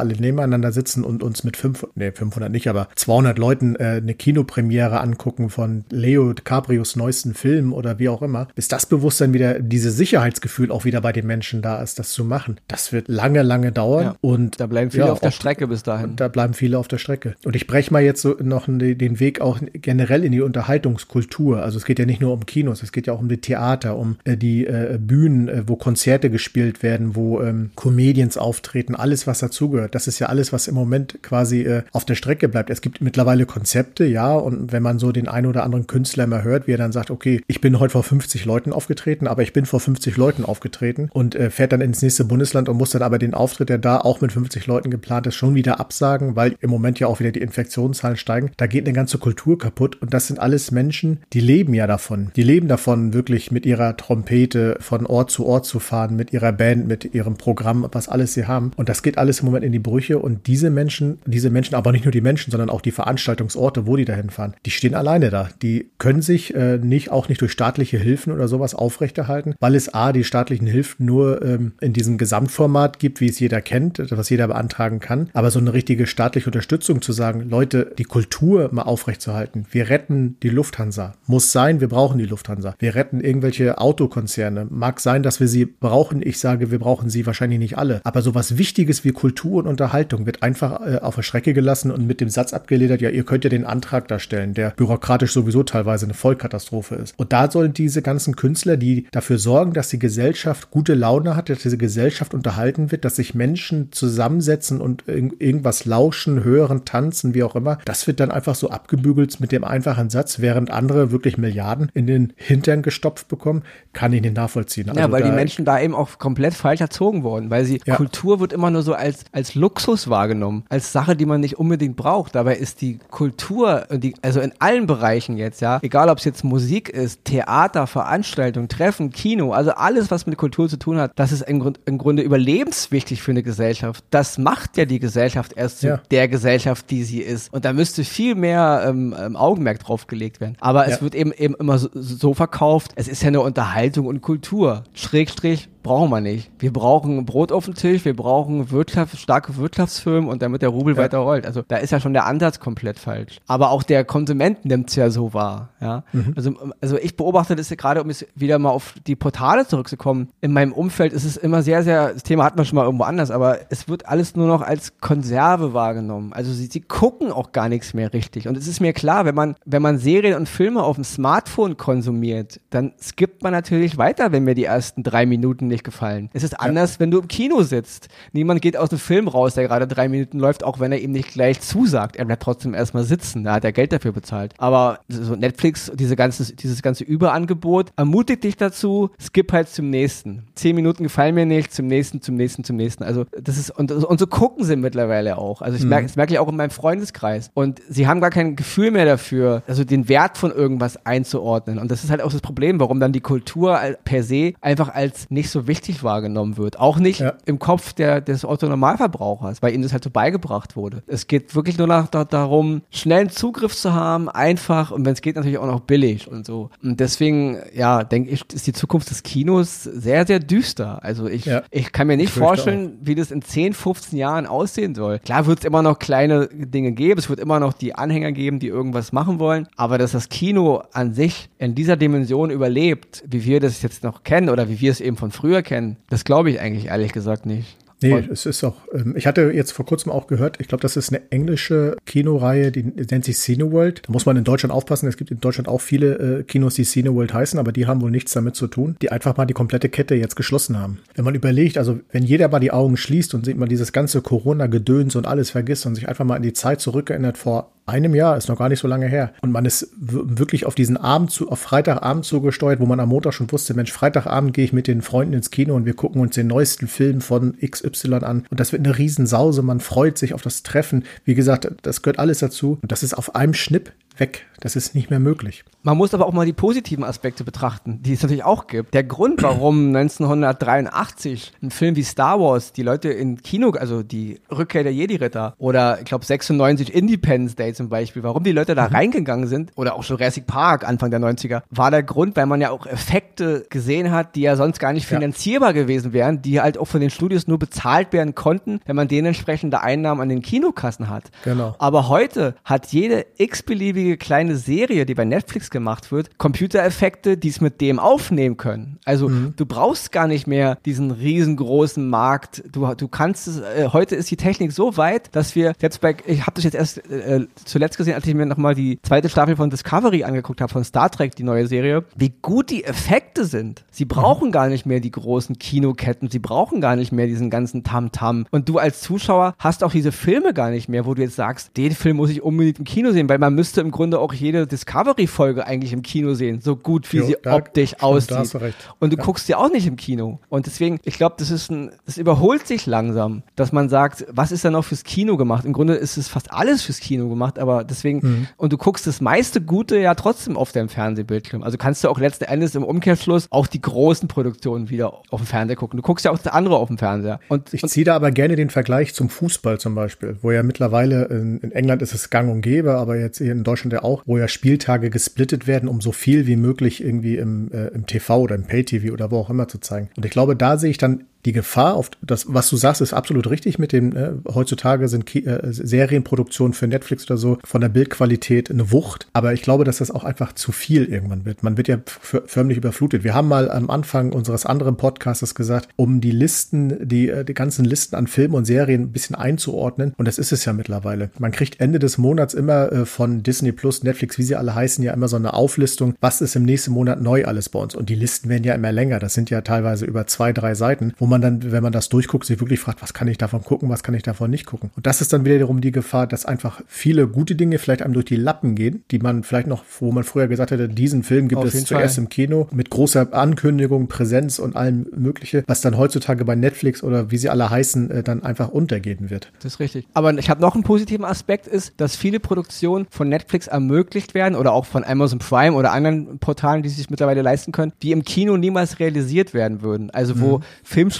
alle 0.00 0.14
nebeneinander 0.14 0.72
sitzen 0.72 1.04
und 1.04 1.22
uns 1.22 1.44
mit 1.44 1.56
fünf, 1.56 1.86
nee, 1.94 2.12
500 2.12 2.50
nicht, 2.50 2.68
aber 2.68 2.88
200 2.94 3.38
Leuten 3.38 3.76
äh, 3.76 4.00
eine 4.02 4.14
Kinopremiere 4.14 5.00
angucken 5.00 5.50
von 5.50 5.84
Leo 5.90 6.32
DiCaprios 6.32 6.96
neuesten 6.96 7.34
Film 7.34 7.72
oder 7.72 7.98
wie 7.98 8.08
auch 8.08 8.22
immer, 8.22 8.48
bis 8.54 8.68
das 8.68 8.86
Bewusstsein 8.86 9.32
wieder, 9.32 9.60
dieses 9.60 9.96
Sicherheitsgefühl 9.96 10.70
auch 10.70 10.84
wieder 10.84 11.00
bei 11.00 11.12
den 11.12 11.26
Menschen 11.26 11.62
da 11.62 11.82
ist, 11.82 11.98
das 11.98 12.12
zu 12.12 12.24
machen. 12.24 12.58
Das 12.68 12.92
wird 12.92 13.08
lange, 13.08 13.42
lange 13.42 13.72
dauern 13.72 14.04
ja, 14.04 14.16
und 14.20 14.60
da 14.60 14.66
bleiben 14.66 14.90
viele 14.90 15.06
ja, 15.06 15.12
auf 15.12 15.20
der 15.20 15.30
Strecke 15.30 15.68
bis 15.68 15.82
dahin. 15.82 16.16
Da 16.16 16.28
bleiben 16.28 16.54
viele 16.54 16.78
auf 16.78 16.88
der 16.88 16.98
Strecke. 16.98 17.11
Strecke. 17.12 17.34
Und 17.44 17.56
ich 17.56 17.66
breche 17.66 17.92
mal 17.92 18.02
jetzt 18.02 18.22
so 18.22 18.36
noch 18.42 18.66
den 18.66 19.20
Weg 19.20 19.40
auch 19.40 19.58
generell 19.74 20.24
in 20.24 20.32
die 20.32 20.40
Unterhaltungskultur. 20.40 21.62
Also 21.62 21.78
es 21.78 21.84
geht 21.84 21.98
ja 21.98 22.06
nicht 22.06 22.20
nur 22.20 22.32
um 22.32 22.46
Kinos, 22.46 22.82
es 22.82 22.92
geht 22.92 23.06
ja 23.06 23.12
auch 23.12 23.20
um 23.20 23.28
die 23.28 23.40
Theater, 23.40 23.96
um 23.96 24.16
äh, 24.24 24.36
die 24.36 24.66
äh, 24.66 24.98
Bühnen, 25.00 25.48
äh, 25.48 25.62
wo 25.66 25.76
Konzerte 25.76 26.30
gespielt 26.30 26.82
werden, 26.82 27.14
wo 27.14 27.40
ähm, 27.40 27.70
Comedians 27.76 28.38
auftreten, 28.38 28.94
alles, 28.94 29.26
was 29.26 29.40
dazugehört. 29.40 29.94
Das 29.94 30.08
ist 30.08 30.18
ja 30.18 30.28
alles, 30.28 30.52
was 30.52 30.68
im 30.68 30.74
Moment 30.74 31.22
quasi 31.22 31.82
auf 31.92 32.04
der 32.04 32.14
Strecke 32.14 32.48
bleibt. 32.48 32.70
Es 32.70 32.80
gibt 32.80 33.00
mittlerweile 33.00 33.46
Konzepte, 33.46 34.04
ja, 34.04 34.34
und 34.34 34.72
wenn 34.72 34.82
man 34.82 34.98
so 34.98 35.12
den 35.12 35.28
einen 35.28 35.46
oder 35.46 35.64
anderen 35.64 35.86
Künstler 35.86 36.26
mal 36.26 36.42
hört, 36.44 36.66
wie 36.66 36.72
er 36.72 36.78
dann 36.78 36.92
sagt, 36.92 37.10
okay, 37.10 37.42
ich 37.46 37.60
bin 37.60 37.78
heute 37.78 37.92
vor 37.92 38.02
50 38.02 38.44
Leuten 38.44 38.72
aufgetreten, 38.72 39.26
aber 39.26 39.42
ich 39.42 39.52
bin 39.52 39.66
vor 39.66 39.80
50 39.80 40.16
Leuten 40.16 40.44
aufgetreten 40.44 41.08
und 41.12 41.34
äh, 41.34 41.50
fährt 41.50 41.72
dann 41.72 41.80
ins 41.80 42.02
nächste 42.02 42.24
Bundesland 42.24 42.68
und 42.68 42.76
muss 42.76 42.90
dann 42.90 43.02
aber 43.02 43.18
den 43.18 43.34
Auftritt, 43.34 43.68
der 43.68 43.78
da 43.78 43.98
auch 43.98 44.20
mit 44.20 44.32
50 44.32 44.66
Leuten 44.66 44.90
geplant 44.90 45.26
ist, 45.26 45.34
schon 45.34 45.54
wieder 45.54 45.80
absagen, 45.80 46.36
weil 46.36 46.56
im 46.60 46.70
Moment 46.70 47.00
ja 47.02 47.06
auch 47.08 47.20
wieder 47.20 47.32
die 47.32 47.40
Infektionszahlen 47.40 48.16
steigen. 48.16 48.50
Da 48.56 48.66
geht 48.66 48.86
eine 48.86 48.94
ganze 48.94 49.18
Kultur 49.18 49.58
kaputt 49.58 50.00
und 50.00 50.14
das 50.14 50.26
sind 50.26 50.38
alles 50.38 50.70
Menschen, 50.70 51.18
die 51.32 51.40
leben 51.40 51.74
ja 51.74 51.86
davon. 51.86 52.30
Die 52.36 52.42
leben 52.42 52.68
davon, 52.68 53.12
wirklich 53.12 53.50
mit 53.50 53.66
ihrer 53.66 53.96
Trompete 53.96 54.76
von 54.80 55.06
Ort 55.06 55.30
zu 55.30 55.46
Ort 55.46 55.66
zu 55.66 55.78
fahren, 55.78 56.16
mit 56.16 56.32
ihrer 56.32 56.52
Band, 56.52 56.88
mit 56.88 57.14
ihrem 57.14 57.36
Programm, 57.36 57.86
was 57.92 58.08
alles 58.08 58.34
sie 58.34 58.46
haben. 58.46 58.72
Und 58.76 58.88
das 58.88 59.02
geht 59.02 59.18
alles 59.18 59.40
im 59.40 59.46
Moment 59.46 59.64
in 59.64 59.72
die 59.72 59.78
Brüche 59.78 60.18
und 60.18 60.46
diese 60.46 60.70
Menschen, 60.70 61.18
diese 61.26 61.50
Menschen, 61.50 61.74
aber 61.74 61.92
nicht 61.92 62.04
nur 62.04 62.12
die 62.12 62.20
Menschen, 62.20 62.50
sondern 62.50 62.70
auch 62.70 62.80
die 62.80 62.90
Veranstaltungsorte, 62.90 63.86
wo 63.86 63.96
die 63.96 64.04
dahin 64.04 64.30
fahren, 64.30 64.54
die 64.64 64.70
stehen 64.70 64.94
alleine 64.94 65.30
da. 65.30 65.48
Die 65.62 65.90
können 65.98 66.22
sich 66.22 66.54
äh, 66.54 66.78
nicht, 66.78 67.10
auch 67.10 67.28
nicht 67.28 67.40
durch 67.40 67.52
staatliche 67.52 67.98
Hilfen 67.98 68.32
oder 68.32 68.48
sowas 68.48 68.74
aufrechterhalten, 68.74 69.54
weil 69.60 69.74
es 69.74 69.92
A, 69.92 70.12
die 70.12 70.24
staatlichen 70.24 70.66
Hilfen 70.66 71.06
nur 71.06 71.42
ähm, 71.42 71.72
in 71.80 71.92
diesem 71.92 72.18
Gesamtformat 72.18 72.98
gibt, 72.98 73.20
wie 73.20 73.28
es 73.28 73.40
jeder 73.40 73.60
kennt, 73.60 74.02
was 74.10 74.30
jeder 74.30 74.48
beantragen 74.48 75.00
kann. 75.00 75.30
Aber 75.32 75.50
so 75.50 75.58
eine 75.58 75.72
richtige 75.72 76.06
staatliche 76.06 76.46
Unterstützung 76.46 76.81
zu 76.82 77.12
sagen, 77.12 77.48
Leute, 77.48 77.92
die 77.98 78.04
Kultur 78.04 78.68
mal 78.72 78.82
aufrechtzuerhalten. 78.82 79.66
Wir 79.70 79.88
retten 79.88 80.36
die 80.42 80.48
Lufthansa. 80.48 81.14
Muss 81.26 81.52
sein, 81.52 81.80
wir 81.80 81.88
brauchen 81.88 82.18
die 82.18 82.26
Lufthansa. 82.26 82.74
Wir 82.78 82.94
retten 82.94 83.20
irgendwelche 83.20 83.78
Autokonzerne. 83.78 84.66
Mag 84.68 85.00
sein, 85.00 85.22
dass 85.22 85.40
wir 85.40 85.48
sie 85.48 85.66
brauchen. 85.66 86.22
Ich 86.22 86.38
sage, 86.38 86.70
wir 86.70 86.78
brauchen 86.78 87.10
sie 87.10 87.26
wahrscheinlich 87.26 87.58
nicht 87.58 87.78
alle. 87.78 88.00
Aber 88.04 88.22
sowas 88.22 88.58
Wichtiges 88.58 89.04
wie 89.04 89.12
Kultur 89.12 89.60
und 89.60 89.66
Unterhaltung 89.66 90.26
wird 90.26 90.42
einfach 90.42 90.80
äh, 90.86 90.98
auf 90.98 91.14
der 91.16 91.22
Strecke 91.22 91.54
gelassen 91.54 91.90
und 91.90 92.06
mit 92.06 92.20
dem 92.20 92.28
Satz 92.28 92.52
abgeledert, 92.52 93.00
ja, 93.00 93.10
ihr 93.10 93.24
könnt 93.24 93.44
ja 93.44 93.50
den 93.50 93.64
Antrag 93.64 94.08
darstellen, 94.08 94.54
der 94.54 94.70
bürokratisch 94.70 95.32
sowieso 95.32 95.62
teilweise 95.62 96.06
eine 96.06 96.14
Vollkatastrophe 96.14 96.96
ist. 96.96 97.14
Und 97.18 97.32
da 97.32 97.50
sollen 97.50 97.72
diese 97.74 98.02
ganzen 98.02 98.36
Künstler, 98.36 98.76
die 98.76 99.06
dafür 99.12 99.38
sorgen, 99.38 99.72
dass 99.72 99.88
die 99.88 99.98
Gesellschaft 99.98 100.70
gute 100.70 100.94
Laune 100.94 101.36
hat, 101.36 101.48
dass 101.48 101.60
diese 101.60 101.78
Gesellschaft 101.78 102.34
unterhalten 102.34 102.90
wird, 102.90 103.04
dass 103.04 103.16
sich 103.16 103.34
Menschen 103.34 103.92
zusammensetzen 103.92 104.80
und 104.80 105.04
irgendwas 105.06 105.84
lauschen, 105.84 106.44
hören, 106.44 106.71
tanzen, 106.80 107.12
tanzen, 107.12 107.34
wie 107.34 107.42
auch 107.42 107.54
immer. 107.56 107.78
Das 107.84 108.06
wird 108.06 108.20
dann 108.20 108.30
einfach 108.30 108.54
so 108.54 108.70
abgebügelt 108.70 109.40
mit 109.40 109.52
dem 109.52 109.64
einfachen 109.64 110.10
Satz, 110.10 110.40
während 110.40 110.70
andere 110.70 111.10
wirklich 111.10 111.36
Milliarden 111.38 111.90
in 111.94 112.06
den 112.06 112.32
Hintern 112.36 112.82
gestopft 112.82 113.28
bekommen, 113.28 113.62
kann 113.92 114.12
ich 114.12 114.22
nicht 114.22 114.36
nachvollziehen. 114.36 114.86
Ja, 114.86 114.94
also 114.94 115.12
weil 115.12 115.22
die 115.22 115.30
Menschen 115.30 115.64
da 115.64 115.80
eben 115.80 115.94
auch 115.94 116.18
komplett 116.18 116.54
falsch 116.54 116.80
erzogen 116.80 117.22
wurden, 117.22 117.50
weil 117.50 117.64
sie, 117.64 117.80
ja. 117.84 117.96
Kultur 117.96 118.40
wird 118.40 118.52
immer 118.52 118.70
nur 118.70 118.82
so 118.82 118.94
als, 118.94 119.24
als 119.32 119.54
Luxus 119.54 120.08
wahrgenommen, 120.08 120.64
als 120.68 120.92
Sache, 120.92 121.16
die 121.16 121.26
man 121.26 121.40
nicht 121.40 121.58
unbedingt 121.58 121.96
braucht. 121.96 122.34
Dabei 122.34 122.56
ist 122.56 122.80
die 122.80 122.98
Kultur, 123.10 123.86
die, 123.90 124.14
also 124.22 124.40
in 124.40 124.52
allen 124.58 124.86
Bereichen 124.86 125.36
jetzt, 125.36 125.60
ja, 125.60 125.78
egal 125.82 126.08
ob 126.08 126.18
es 126.18 126.24
jetzt 126.24 126.44
Musik 126.44 126.88
ist, 126.88 127.24
Theater, 127.24 127.86
Veranstaltung, 127.86 128.68
Treffen, 128.68 129.10
Kino, 129.10 129.52
also 129.52 129.72
alles, 129.72 130.10
was 130.10 130.26
mit 130.26 130.36
Kultur 130.36 130.68
zu 130.68 130.78
tun 130.78 130.98
hat, 130.98 131.12
das 131.16 131.32
ist 131.32 131.42
im, 131.42 131.60
Grund, 131.60 131.80
im 131.84 131.98
Grunde 131.98 132.22
überlebenswichtig 132.22 133.22
für 133.22 133.32
eine 133.32 133.42
Gesellschaft. 133.42 134.04
Das 134.10 134.38
macht 134.38 134.76
ja 134.76 134.84
die 134.84 134.98
Gesellschaft 134.98 135.52
erst 135.56 135.80
zu 135.80 135.86
ja. 135.88 136.00
der 136.10 136.28
Gesellschaft, 136.28 136.61
die 136.90 137.04
sie 137.04 137.20
ist. 137.20 137.52
Und 137.52 137.64
da 137.64 137.72
müsste 137.72 138.04
viel 138.04 138.34
mehr 138.34 138.84
ähm, 138.86 139.14
ähm, 139.18 139.36
Augenmerk 139.36 139.78
drauf 139.80 140.06
gelegt 140.06 140.40
werden. 140.40 140.56
Aber 140.60 140.88
ja. 140.88 140.94
es 140.94 141.02
wird 141.02 141.14
eben 141.14 141.32
eben 141.32 141.54
immer 141.54 141.78
so, 141.78 141.88
so 141.94 142.34
verkauft, 142.34 142.92
es 142.96 143.08
ist 143.08 143.22
ja 143.22 143.28
eine 143.28 143.40
Unterhaltung 143.40 144.06
und 144.06 144.20
Kultur. 144.20 144.84
Schrägstrich, 144.94 145.68
brauchen 145.82 146.10
wir 146.10 146.20
nicht. 146.20 146.50
Wir 146.58 146.72
brauchen 146.72 147.24
Brot 147.26 147.52
auf 147.52 147.64
dem 147.64 147.74
Tisch, 147.74 148.04
wir 148.04 148.14
brauchen 148.14 148.70
Wirtschaft, 148.70 149.18
starke 149.18 149.56
Wirtschaftsfirmen 149.56 150.30
und 150.30 150.42
damit 150.42 150.62
der 150.62 150.68
Rubel 150.68 150.94
ja. 150.94 151.02
weiter 151.02 151.18
rollt. 151.18 151.46
Also 151.46 151.62
da 151.66 151.76
ist 151.76 151.90
ja 151.90 152.00
schon 152.00 152.12
der 152.12 152.26
Ansatz 152.26 152.60
komplett 152.60 152.98
falsch. 152.98 153.38
Aber 153.46 153.70
auch 153.70 153.82
der 153.82 154.04
Konsument 154.04 154.64
nimmt 154.64 154.90
es 154.90 154.96
ja 154.96 155.10
so 155.10 155.34
wahr. 155.34 155.70
Ja? 155.80 156.04
Mhm. 156.12 156.32
Also, 156.36 156.54
also 156.80 156.98
ich 156.98 157.16
beobachte 157.16 157.56
das 157.56 157.70
ja 157.70 157.76
gerade, 157.76 158.02
um 158.02 158.08
jetzt 158.08 158.26
wieder 158.34 158.58
mal 158.58 158.70
auf 158.70 158.94
die 159.06 159.16
Portale 159.16 159.66
zurückzukommen. 159.66 160.28
In 160.40 160.52
meinem 160.52 160.72
Umfeld 160.72 161.12
ist 161.12 161.24
es 161.24 161.36
immer 161.36 161.62
sehr, 161.62 161.82
sehr, 161.82 162.12
das 162.12 162.22
Thema 162.22 162.44
hatten 162.44 162.58
wir 162.58 162.64
schon 162.64 162.76
mal 162.76 162.84
irgendwo 162.84 163.04
anders, 163.04 163.30
aber 163.30 163.58
es 163.70 163.88
wird 163.88 164.06
alles 164.06 164.36
nur 164.36 164.46
noch 164.46 164.62
als 164.62 164.98
Konserve 165.00 165.74
wahrgenommen. 165.74 166.32
Also 166.32 166.51
sie, 166.52 166.66
sie 166.66 166.80
gucken 166.80 167.32
auch 167.32 167.52
gar 167.52 167.68
nichts 167.68 167.94
mehr 167.94 168.12
richtig. 168.12 168.48
Und 168.48 168.56
es 168.56 168.66
ist 168.66 168.80
mir 168.80 168.92
klar, 168.92 169.24
wenn 169.24 169.34
man, 169.34 169.56
wenn 169.64 169.82
man 169.82 169.98
Serien 169.98 170.36
und 170.36 170.48
Filme 170.48 170.82
auf 170.82 170.96
dem 170.96 171.04
Smartphone 171.04 171.76
konsumiert, 171.76 172.60
dann 172.70 172.92
skippt 173.00 173.42
man 173.42 173.52
natürlich 173.52 173.98
weiter, 173.98 174.32
wenn 174.32 174.44
mir 174.44 174.54
die 174.54 174.64
ersten 174.64 175.02
drei 175.02 175.26
Minuten 175.26 175.66
nicht 175.66 175.84
gefallen. 175.84 176.30
Es 176.32 176.42
ist 176.42 176.58
anders, 176.58 176.94
ja. 176.94 177.00
wenn 177.00 177.10
du 177.10 177.20
im 177.20 177.28
Kino 177.28 177.62
sitzt. 177.62 178.08
Niemand 178.32 178.62
geht 178.62 178.76
aus 178.76 178.90
dem 178.90 178.98
Film 178.98 179.28
raus, 179.28 179.54
der 179.54 179.66
gerade 179.66 179.86
drei 179.86 180.08
Minuten 180.08 180.38
läuft, 180.38 180.64
auch 180.64 180.80
wenn 180.80 180.92
er 180.92 181.00
ihm 181.00 181.12
nicht 181.12 181.32
gleich 181.32 181.60
zusagt. 181.60 182.16
Er 182.16 182.24
bleibt 182.24 182.42
trotzdem 182.42 182.74
erstmal 182.74 183.04
sitzen. 183.04 183.44
Da 183.44 183.54
hat 183.54 183.64
er 183.64 183.72
Geld 183.72 183.92
dafür 183.92 184.12
bezahlt. 184.12 184.54
Aber 184.58 185.00
so 185.08 185.34
Netflix, 185.36 185.90
diese 185.94 186.16
ganze, 186.16 186.54
dieses 186.54 186.82
ganze 186.82 187.04
Überangebot 187.04 187.92
ermutigt 187.96 188.44
dich 188.44 188.56
dazu, 188.56 189.10
skip 189.20 189.52
halt 189.52 189.68
zum 189.68 189.90
nächsten. 189.90 190.44
Zehn 190.54 190.76
Minuten 190.76 191.04
gefallen 191.04 191.34
mir 191.34 191.46
nicht, 191.46 191.72
zum 191.72 191.86
nächsten, 191.86 192.20
zum 192.20 192.36
nächsten, 192.36 192.64
zum 192.64 192.76
nächsten. 192.76 193.04
Also 193.04 193.24
das 193.40 193.58
ist, 193.58 193.70
und, 193.70 193.92
und 193.92 194.18
so 194.18 194.26
gucken 194.26 194.64
sie 194.64 194.76
mittlerweile 194.76 195.38
auch. 195.38 195.62
Also 195.62 195.76
ich 195.76 195.84
mhm. 195.84 195.90
merke, 195.90 196.06
das 196.06 196.16
merke 196.16 196.32
ich 196.32 196.38
auch 196.42 196.48
in 196.48 196.56
meinem 196.56 196.70
Freundeskreis. 196.70 197.50
Und 197.54 197.80
sie 197.88 198.06
haben 198.06 198.20
gar 198.20 198.30
kein 198.30 198.56
Gefühl 198.56 198.90
mehr 198.90 199.04
dafür, 199.04 199.62
also 199.66 199.84
den 199.84 200.08
Wert 200.08 200.38
von 200.38 200.50
irgendwas 200.50 201.06
einzuordnen. 201.06 201.78
Und 201.78 201.90
das 201.90 202.04
ist 202.04 202.10
halt 202.10 202.22
auch 202.22 202.32
das 202.32 202.40
Problem, 202.40 202.80
warum 202.80 203.00
dann 203.00 203.12
die 203.12 203.20
Kultur 203.20 203.78
per 204.04 204.22
se 204.22 204.54
einfach 204.60 204.88
als 204.94 205.30
nicht 205.30 205.50
so 205.50 205.66
wichtig 205.66 206.04
wahrgenommen 206.04 206.56
wird. 206.56 206.78
Auch 206.78 206.98
nicht 206.98 207.20
ja. 207.20 207.34
im 207.46 207.58
Kopf 207.58 207.92
der, 207.92 208.20
des 208.20 208.44
Otto-Normalverbrauchers, 208.44 209.62
weil 209.62 209.72
ihnen 209.72 209.82
das 209.82 209.92
halt 209.92 210.04
so 210.04 210.10
beigebracht 210.10 210.76
wurde. 210.76 211.02
Es 211.06 211.26
geht 211.26 211.54
wirklich 211.54 211.78
nur 211.78 211.86
noch 211.86 212.08
da, 212.08 212.24
darum, 212.24 212.82
schnellen 212.90 213.30
Zugriff 213.30 213.74
zu 213.74 213.92
haben, 213.92 214.28
einfach 214.28 214.90
und 214.90 215.04
wenn 215.04 215.12
es 215.12 215.22
geht 215.22 215.36
natürlich 215.36 215.58
auch 215.58 215.66
noch 215.66 215.80
billig 215.80 216.28
und 216.28 216.46
so. 216.46 216.70
Und 216.82 217.00
deswegen, 217.00 217.58
ja, 217.74 218.04
denke 218.04 218.30
ich, 218.30 218.44
ist 218.52 218.66
die 218.66 218.72
Zukunft 218.72 219.10
des 219.10 219.22
Kinos 219.22 219.82
sehr, 219.82 220.26
sehr 220.26 220.38
düster. 220.38 221.02
Also 221.02 221.28
ich, 221.28 221.44
ja. 221.44 221.62
ich 221.70 221.92
kann 221.92 222.06
mir 222.06 222.16
nicht 222.16 222.32
vorstellen, 222.32 222.98
wie 223.02 223.14
das 223.14 223.30
in 223.30 223.42
10, 223.42 223.72
15 223.72 224.18
Jahren 224.18 224.46
aussehen 224.46 224.94
soll. 224.94 225.18
Klar 225.20 225.46
wird 225.46 225.60
es 225.60 225.64
immer 225.64 225.82
noch 225.82 225.98
kleine 225.98 226.31
Dinge 226.50 226.92
geben, 226.92 227.18
es 227.18 227.28
wird 227.28 227.40
immer 227.40 227.60
noch 227.60 227.72
die 227.72 227.94
Anhänger 227.94 228.32
geben, 228.32 228.58
die 228.58 228.68
irgendwas 228.68 229.12
machen 229.12 229.38
wollen, 229.38 229.68
aber 229.76 229.98
dass 229.98 230.12
das 230.12 230.28
Kino 230.28 230.82
an 230.92 231.14
sich 231.14 231.48
in 231.58 231.74
dieser 231.74 231.96
Dimension 231.96 232.50
überlebt, 232.50 233.22
wie 233.26 233.44
wir 233.44 233.60
das 233.60 233.82
jetzt 233.82 234.02
noch 234.04 234.22
kennen 234.24 234.48
oder 234.48 234.68
wie 234.68 234.80
wir 234.80 234.90
es 234.90 235.00
eben 235.00 235.16
von 235.16 235.30
früher 235.30 235.62
kennen, 235.62 235.96
das 236.10 236.24
glaube 236.24 236.50
ich 236.50 236.60
eigentlich 236.60 236.86
ehrlich 236.86 237.12
gesagt 237.12 237.46
nicht. 237.46 237.76
Nee, 238.02 238.14
und 238.14 238.30
es 238.30 238.46
ist 238.46 238.64
auch, 238.64 238.76
ähm, 238.92 239.14
ich 239.16 239.26
hatte 239.26 239.50
jetzt 239.52 239.72
vor 239.72 239.86
kurzem 239.86 240.12
auch 240.12 240.26
gehört, 240.26 240.60
ich 240.60 240.68
glaube, 240.68 240.82
das 240.82 240.96
ist 240.96 241.10
eine 241.10 241.30
englische 241.30 241.96
Kinoreihe, 242.06 242.72
die 242.72 242.82
nennt 242.82 243.24
sich 243.24 243.38
Cineworld. 243.38 244.02
Da 244.06 244.12
muss 244.12 244.26
man 244.26 244.36
in 244.36 244.44
Deutschland 244.44 244.72
aufpassen. 244.72 245.08
Es 245.08 245.16
gibt 245.16 245.30
in 245.30 245.40
Deutschland 245.40 245.68
auch 245.68 245.80
viele 245.80 246.40
äh, 246.40 246.42
Kinos, 246.42 246.74
die 246.74 246.84
Cineworld 246.84 247.32
heißen, 247.32 247.58
aber 247.58 247.72
die 247.72 247.86
haben 247.86 248.00
wohl 248.00 248.10
nichts 248.10 248.32
damit 248.32 248.56
zu 248.56 248.66
tun, 248.66 248.96
die 249.02 249.10
einfach 249.10 249.36
mal 249.36 249.46
die 249.46 249.54
komplette 249.54 249.88
Kette 249.88 250.14
jetzt 250.14 250.36
geschlossen 250.36 250.78
haben. 250.78 250.98
Wenn 251.14 251.24
man 251.24 251.34
überlegt, 251.34 251.78
also 251.78 252.00
wenn 252.10 252.22
jeder 252.22 252.48
mal 252.48 252.60
die 252.60 252.72
Augen 252.72 252.96
schließt 252.96 253.34
und 253.34 253.44
sieht 253.44 253.56
mal 253.56 253.68
dieses 253.68 253.92
ganze 253.92 254.22
Corona-Gedöns 254.22 255.16
und 255.16 255.26
alles 255.26 255.50
vergisst 255.50 255.86
und 255.86 255.94
sich 255.94 256.08
einfach 256.08 256.24
mal 256.24 256.36
in 256.36 256.42
die 256.42 256.52
Zeit 256.52 256.80
zurückerinnert 256.80 257.38
vor 257.38 257.72
einem 257.86 258.14
Jahr, 258.14 258.36
ist 258.36 258.48
noch 258.48 258.58
gar 258.58 258.68
nicht 258.68 258.80
so 258.80 258.88
lange 258.88 259.06
her. 259.06 259.32
Und 259.40 259.50
man 259.50 259.64
ist 259.64 259.88
wirklich 259.98 260.66
auf 260.66 260.74
diesen 260.74 260.96
Abend 260.96 261.30
zu, 261.30 261.50
auf 261.50 261.60
Freitagabend 261.60 262.24
zugesteuert, 262.24 262.80
wo 262.80 262.86
man 262.86 263.00
am 263.00 263.08
Montag 263.08 263.34
schon 263.34 263.50
wusste, 263.50 263.74
Mensch, 263.74 263.92
Freitagabend 263.92 264.54
gehe 264.54 264.64
ich 264.64 264.72
mit 264.72 264.86
den 264.86 265.02
Freunden 265.02 265.34
ins 265.34 265.50
Kino 265.50 265.74
und 265.74 265.84
wir 265.84 265.94
gucken 265.94 266.20
uns 266.20 266.34
den 266.34 266.46
neuesten 266.46 266.86
Film 266.86 267.20
von 267.20 267.56
XY 267.58 268.14
an. 268.14 268.46
Und 268.50 268.60
das 268.60 268.72
wird 268.72 268.84
eine 268.84 268.96
Riesensause. 268.96 269.62
Man 269.62 269.80
freut 269.80 270.18
sich 270.18 270.34
auf 270.34 270.42
das 270.42 270.62
Treffen. 270.62 271.04
Wie 271.24 271.34
gesagt, 271.34 271.68
das 271.82 272.02
gehört 272.02 272.18
alles 272.18 272.38
dazu. 272.38 272.78
Und 272.80 272.92
das 272.92 273.02
ist 273.02 273.14
auf 273.14 273.34
einem 273.34 273.54
Schnipp 273.54 273.92
weg. 274.18 274.46
Das 274.62 274.76
ist 274.76 274.94
nicht 274.94 275.10
mehr 275.10 275.18
möglich. 275.18 275.64
Man 275.82 275.96
muss 275.96 276.14
aber 276.14 276.26
auch 276.26 276.32
mal 276.32 276.46
die 276.46 276.52
positiven 276.52 277.02
Aspekte 277.02 277.42
betrachten, 277.42 278.00
die 278.02 278.12
es 278.12 278.22
natürlich 278.22 278.44
auch 278.44 278.68
gibt. 278.68 278.94
Der 278.94 279.02
Grund, 279.02 279.42
warum 279.42 279.88
1983 279.96 281.52
ein 281.60 281.72
Film 281.72 281.96
wie 281.96 282.04
Star 282.04 282.38
Wars 282.38 282.72
die 282.72 282.84
Leute 282.84 283.08
in 283.08 283.42
Kino, 283.42 283.70
also 283.70 284.04
die 284.04 284.40
Rückkehr 284.56 284.84
der 284.84 284.94
Jedi-Ritter 284.94 285.54
oder 285.58 285.98
ich 285.98 286.04
glaube 286.04 286.24
96 286.24 286.94
Independence 286.94 287.56
Day 287.56 287.74
zum 287.74 287.88
Beispiel, 287.88 288.22
warum 288.22 288.44
die 288.44 288.52
Leute 288.52 288.76
da 288.76 288.88
mhm. 288.88 288.94
reingegangen 288.94 289.48
sind 289.48 289.72
oder 289.74 289.96
auch 289.96 290.04
Jurassic 290.04 290.46
Park 290.46 290.86
Anfang 290.86 291.10
der 291.10 291.18
90er, 291.18 291.62
war 291.70 291.90
der 291.90 292.04
Grund, 292.04 292.36
weil 292.36 292.46
man 292.46 292.60
ja 292.60 292.70
auch 292.70 292.86
Effekte 292.86 293.66
gesehen 293.68 294.12
hat, 294.12 294.36
die 294.36 294.42
ja 294.42 294.54
sonst 294.54 294.78
gar 294.78 294.92
nicht 294.92 295.06
finanzierbar 295.06 295.70
ja. 295.70 295.82
gewesen 295.82 296.12
wären, 296.12 296.40
die 296.40 296.60
halt 296.60 296.78
auch 296.78 296.86
von 296.86 297.00
den 297.00 297.10
Studios 297.10 297.48
nur 297.48 297.58
bezahlt 297.58 298.12
werden 298.12 298.36
konnten, 298.36 298.78
wenn 298.86 298.94
man 298.94 299.08
dementsprechende 299.08 299.80
Einnahmen 299.80 300.20
an 300.20 300.28
den 300.28 300.42
Kinokassen 300.42 301.10
hat. 301.10 301.32
Genau. 301.42 301.74
Aber 301.80 302.08
heute 302.08 302.54
hat 302.64 302.86
jede 302.92 303.26
x-beliebige 303.38 304.01
kleine 304.16 304.56
Serie, 304.56 305.06
die 305.06 305.14
bei 305.14 305.24
Netflix 305.24 305.70
gemacht 305.70 306.12
wird, 306.12 306.38
Computereffekte, 306.38 307.36
die 307.36 307.48
es 307.48 307.60
mit 307.60 307.80
dem 307.80 307.98
aufnehmen 307.98 308.56
können. 308.56 308.98
Also 309.04 309.28
mhm. 309.28 309.54
du 309.56 309.66
brauchst 309.66 310.12
gar 310.12 310.26
nicht 310.26 310.46
mehr 310.46 310.78
diesen 310.84 311.10
riesengroßen 311.10 312.08
Markt. 312.08 312.62
Du, 312.70 312.94
du 312.94 313.08
kannst 313.08 313.48
es, 313.48 313.58
äh, 313.60 313.88
heute 313.92 314.16
ist 314.16 314.30
die 314.30 314.36
Technik 314.36 314.72
so 314.72 314.96
weit, 314.96 315.34
dass 315.34 315.54
wir 315.54 315.74
jetzt 315.80 316.00
bei, 316.00 316.16
ich 316.26 316.42
habe 316.42 316.52
das 316.54 316.64
jetzt 316.64 316.74
erst 316.74 317.10
äh, 317.10 317.46
zuletzt 317.64 317.96
gesehen, 317.96 318.14
als 318.14 318.26
ich 318.26 318.34
mir 318.34 318.46
nochmal 318.46 318.74
die 318.74 318.98
zweite 319.02 319.28
Staffel 319.28 319.56
von 319.56 319.70
Discovery 319.70 320.24
angeguckt 320.24 320.60
habe, 320.60 320.72
von 320.72 320.84
Star 320.84 321.10
Trek, 321.10 321.34
die 321.36 321.44
neue 321.44 321.66
Serie, 321.66 322.04
wie 322.16 322.32
gut 322.42 322.70
die 322.70 322.84
Effekte 322.84 323.44
sind. 323.44 323.84
Sie 323.90 324.04
brauchen 324.04 324.48
mhm. 324.48 324.52
gar 324.52 324.68
nicht 324.68 324.86
mehr 324.86 325.00
die 325.00 325.10
großen 325.10 325.58
Kinoketten, 325.58 326.30
sie 326.30 326.38
brauchen 326.38 326.80
gar 326.80 326.96
nicht 326.96 327.12
mehr 327.12 327.26
diesen 327.26 327.50
ganzen 327.50 327.84
Tamtam. 327.84 328.42
-Tam. 328.42 328.46
Und 328.50 328.68
du 328.68 328.78
als 328.78 329.00
Zuschauer 329.00 329.54
hast 329.58 329.84
auch 329.84 329.92
diese 329.92 330.12
Filme 330.12 330.52
gar 330.54 330.70
nicht 330.70 330.88
mehr, 330.88 331.06
wo 331.06 331.14
du 331.14 331.22
jetzt 331.22 331.36
sagst, 331.36 331.76
den 331.76 331.92
Film 331.92 332.16
muss 332.16 332.30
ich 332.30 332.42
unbedingt 332.42 332.78
im 332.78 332.84
Kino 332.84 333.12
sehen, 333.12 333.28
weil 333.28 333.38
man 333.38 333.54
müsste 333.54 333.80
im 333.80 333.90
Grunde 333.92 334.18
auch 334.18 334.32
jede 334.32 334.66
Discovery-Folge 334.66 335.66
eigentlich 335.66 335.92
im 335.92 336.02
Kino 336.02 336.34
sehen, 336.34 336.60
so 336.60 336.76
gut 336.76 337.12
wie 337.12 337.18
jo, 337.18 337.26
sie 337.26 337.36
da, 337.42 337.54
optisch 337.54 337.90
stimmt, 337.90 338.02
aussieht. 338.02 338.74
Und 338.98 339.12
du 339.12 339.16
ja. 339.16 339.22
guckst 339.22 339.46
sie 339.46 339.54
auch 339.54 339.70
nicht 339.70 339.86
im 339.86 339.96
Kino. 339.96 340.40
Und 340.48 340.66
deswegen, 340.66 340.98
ich 341.04 341.16
glaube, 341.16 341.36
das 341.38 341.50
ist 341.50 341.70
ein, 341.70 341.92
das 342.06 342.16
überholt 342.16 342.66
sich 342.66 342.86
langsam, 342.86 343.42
dass 343.56 343.72
man 343.72 343.88
sagt, 343.88 344.26
was 344.30 344.52
ist 344.52 344.64
da 344.64 344.70
noch 344.70 344.84
fürs 344.84 345.04
Kino 345.04 345.36
gemacht? 345.36 345.64
Im 345.64 345.72
Grunde 345.72 345.94
ist 345.94 346.16
es 346.16 346.28
fast 346.28 346.52
alles 346.52 346.82
fürs 346.82 346.98
Kino 346.98 347.28
gemacht, 347.28 347.58
aber 347.58 347.84
deswegen, 347.84 348.18
mhm. 348.22 348.48
und 348.56 348.72
du 348.72 348.78
guckst 348.78 349.06
das 349.06 349.20
meiste 349.20 349.60
Gute 349.60 349.98
ja 349.98 350.14
trotzdem 350.14 350.56
auf 350.56 350.72
deinem 350.72 350.88
Fernsehbildschirm. 350.88 351.62
Also 351.62 351.78
kannst 351.78 352.02
du 352.02 352.08
auch 352.08 352.18
letzten 352.18 352.44
Endes 352.44 352.74
im 352.74 352.84
Umkehrschluss 352.84 353.46
auch 353.50 353.66
die 353.66 353.80
großen 353.80 354.28
Produktionen 354.28 354.90
wieder 354.90 355.12
auf 355.30 355.40
dem 355.40 355.46
Fernseher 355.46 355.76
gucken. 355.76 355.98
Du 355.98 356.02
guckst 356.02 356.24
ja 356.24 356.30
auch 356.30 356.38
das 356.38 356.52
andere 356.52 356.76
auf 356.76 356.88
dem 356.88 356.98
Fernseher. 356.98 357.40
Und, 357.48 357.72
ich 357.74 357.82
ziehe 357.82 358.04
da 358.04 358.16
aber 358.16 358.30
gerne 358.30 358.56
den 358.56 358.70
Vergleich 358.70 359.14
zum 359.14 359.28
Fußball 359.28 359.78
zum 359.78 359.94
Beispiel, 359.94 360.36
wo 360.42 360.50
ja 360.50 360.62
mittlerweile 360.62 361.24
in, 361.26 361.58
in 361.58 361.72
England 361.72 362.02
ist 362.02 362.14
es 362.14 362.30
gang 362.30 362.50
und 362.50 362.62
gäbe, 362.62 362.94
aber 362.94 363.16
jetzt 363.16 363.38
hier 363.38 363.52
in 363.52 363.64
Deutschland 363.64 363.81
ja 363.90 364.02
auch, 364.02 364.22
wo 364.26 364.38
ja 364.38 364.48
Spieltage 364.48 365.10
gesplittet 365.10 365.66
werden, 365.66 365.88
um 365.88 366.00
so 366.00 366.12
viel 366.12 366.46
wie 366.46 366.56
möglich 366.56 367.02
irgendwie 367.02 367.36
im, 367.36 367.70
äh, 367.72 367.88
im 367.88 368.06
TV 368.06 368.40
oder 368.40 368.54
im 368.54 368.64
Pay-TV 368.64 369.12
oder 369.12 369.30
wo 369.30 369.38
auch 369.38 369.50
immer 369.50 369.68
zu 369.68 369.78
zeigen. 369.78 370.10
Und 370.16 370.24
ich 370.24 370.30
glaube, 370.30 370.56
da 370.56 370.78
sehe 370.78 370.90
ich 370.90 370.98
dann 370.98 371.24
die 371.44 371.52
Gefahr 371.52 371.94
auf 371.94 372.10
das, 372.22 372.46
was 372.48 372.70
du 372.70 372.76
sagst, 372.76 373.00
ist 373.00 373.12
absolut 373.12 373.50
richtig 373.50 373.78
mit 373.78 373.92
dem, 373.92 374.16
äh, 374.16 374.32
heutzutage 374.52 375.08
sind 375.08 375.26
Ki 375.26 375.40
äh, 375.40 375.72
Serienproduktionen 375.72 376.72
für 376.72 376.86
Netflix 376.86 377.28
oder 377.28 377.36
so 377.36 377.58
von 377.64 377.80
der 377.80 377.88
Bildqualität 377.88 378.70
eine 378.70 378.92
Wucht. 378.92 379.26
Aber 379.32 379.52
ich 379.52 379.62
glaube, 379.62 379.84
dass 379.84 379.98
das 379.98 380.12
auch 380.12 380.22
einfach 380.22 380.52
zu 380.52 380.70
viel 380.70 381.04
irgendwann 381.04 381.44
wird. 381.44 381.62
Man 381.62 381.76
wird 381.76 381.88
ja 381.88 381.98
förmlich 382.46 382.78
überflutet. 382.78 383.24
Wir 383.24 383.34
haben 383.34 383.48
mal 383.48 383.70
am 383.70 383.90
Anfang 383.90 384.32
unseres 384.32 384.66
anderen 384.66 384.96
Podcasts 384.96 385.54
gesagt, 385.54 385.88
um 385.96 386.20
die 386.20 386.30
Listen, 386.30 387.08
die, 387.08 387.28
äh, 387.28 387.44
die 387.44 387.54
ganzen 387.54 387.84
Listen 387.84 388.14
an 388.14 388.28
Filmen 388.28 388.54
und 388.54 388.64
Serien 388.64 389.02
ein 389.02 389.12
bisschen 389.12 389.34
einzuordnen. 389.34 390.14
Und 390.16 390.28
das 390.28 390.38
ist 390.38 390.52
es 390.52 390.64
ja 390.64 390.72
mittlerweile. 390.72 391.30
Man 391.38 391.50
kriegt 391.50 391.80
Ende 391.80 391.98
des 391.98 392.18
Monats 392.18 392.54
immer 392.54 392.92
äh, 392.92 393.04
von 393.04 393.42
Disney 393.42 393.72
Plus, 393.72 394.04
Netflix, 394.04 394.38
wie 394.38 394.44
sie 394.44 394.54
alle 394.54 394.76
heißen, 394.76 395.02
ja 395.02 395.12
immer 395.12 395.26
so 395.26 395.36
eine 395.36 395.54
Auflistung, 395.54 396.14
was 396.20 396.40
ist 396.40 396.54
im 396.54 396.64
nächsten 396.64 396.92
Monat 396.92 397.20
neu 397.20 397.44
alles 397.46 397.68
bei 397.68 397.80
uns. 397.80 397.96
Und 397.96 398.08
die 398.08 398.14
Listen 398.14 398.48
werden 398.48 398.62
ja 398.62 398.74
immer 398.74 398.92
länger. 398.92 399.18
Das 399.18 399.34
sind 399.34 399.50
ja 399.50 399.62
teilweise 399.62 400.04
über 400.04 400.28
zwei, 400.28 400.52
drei 400.52 400.76
Seiten, 400.76 401.14
wo 401.18 401.26
man 401.26 401.31
dann, 401.40 401.72
wenn 401.72 401.82
man 401.82 401.92
das 401.92 402.08
durchguckt, 402.08 402.44
sich 402.46 402.60
wirklich 402.60 402.80
fragt, 402.80 403.02
was 403.02 403.14
kann 403.14 403.28
ich 403.28 403.38
davon 403.38 403.62
gucken, 403.62 403.88
was 403.88 404.02
kann 404.02 404.14
ich 404.14 404.22
davon 404.22 404.50
nicht 404.50 404.66
gucken. 404.66 404.90
Und 404.96 405.06
das 405.06 405.20
ist 405.20 405.32
dann 405.32 405.44
wiederum 405.44 405.80
die 405.80 405.92
Gefahr, 405.92 406.26
dass 406.26 406.44
einfach 406.44 406.80
viele 406.86 407.26
gute 407.28 407.54
Dinge 407.54 407.78
vielleicht 407.78 408.02
einem 408.02 408.14
durch 408.14 408.26
die 408.26 408.36
Lappen 408.36 408.74
gehen, 408.74 409.04
die 409.10 409.18
man 409.18 409.42
vielleicht 409.42 409.66
noch, 409.66 409.84
wo 410.00 410.12
man 410.12 410.24
früher 410.24 410.48
gesagt 410.48 410.70
hätte, 410.70 410.88
diesen 410.88 411.22
Film 411.22 411.48
gibt 411.48 411.60
Auf 411.60 411.72
es 411.72 411.84
zuerst 411.84 412.16
Fall. 412.16 412.24
im 412.24 412.28
Kino 412.28 412.68
mit 412.72 412.90
großer 412.90 413.32
Ankündigung, 413.32 414.08
Präsenz 414.08 414.58
und 414.58 414.76
allem 414.76 415.06
Mögliche, 415.14 415.64
was 415.66 415.80
dann 415.80 415.96
heutzutage 415.96 416.44
bei 416.44 416.54
Netflix 416.54 417.02
oder 417.02 417.30
wie 417.30 417.38
sie 417.38 417.48
alle 417.48 417.70
heißen, 417.70 418.10
äh, 418.10 418.22
dann 418.22 418.42
einfach 418.42 418.68
untergehen 418.68 419.30
wird. 419.30 419.50
Das 419.62 419.74
ist 419.74 419.80
richtig. 419.80 420.06
Aber 420.14 420.36
ich 420.38 420.50
habe 420.50 420.60
noch 420.60 420.74
einen 420.74 420.84
positiven 420.84 421.24
Aspekt, 421.24 421.66
ist, 421.66 421.94
dass 421.96 422.16
viele 422.16 422.40
Produktionen 422.40 423.06
von 423.10 423.28
Netflix 423.28 423.66
ermöglicht 423.66 424.34
werden 424.34 424.54
oder 424.54 424.72
auch 424.72 424.86
von 424.86 425.04
Amazon 425.04 425.38
Prime 425.38 425.76
oder 425.76 425.92
anderen 425.92 426.38
Portalen, 426.38 426.82
die 426.82 426.88
sich 426.88 427.10
mittlerweile 427.10 427.42
leisten 427.42 427.72
können, 427.72 427.92
die 428.02 428.12
im 428.12 428.24
Kino 428.24 428.56
niemals 428.56 428.98
realisiert 428.98 429.54
werden 429.54 429.82
würden. 429.82 430.10
Also 430.10 430.40
wo 430.40 430.58
mhm. 430.58 430.62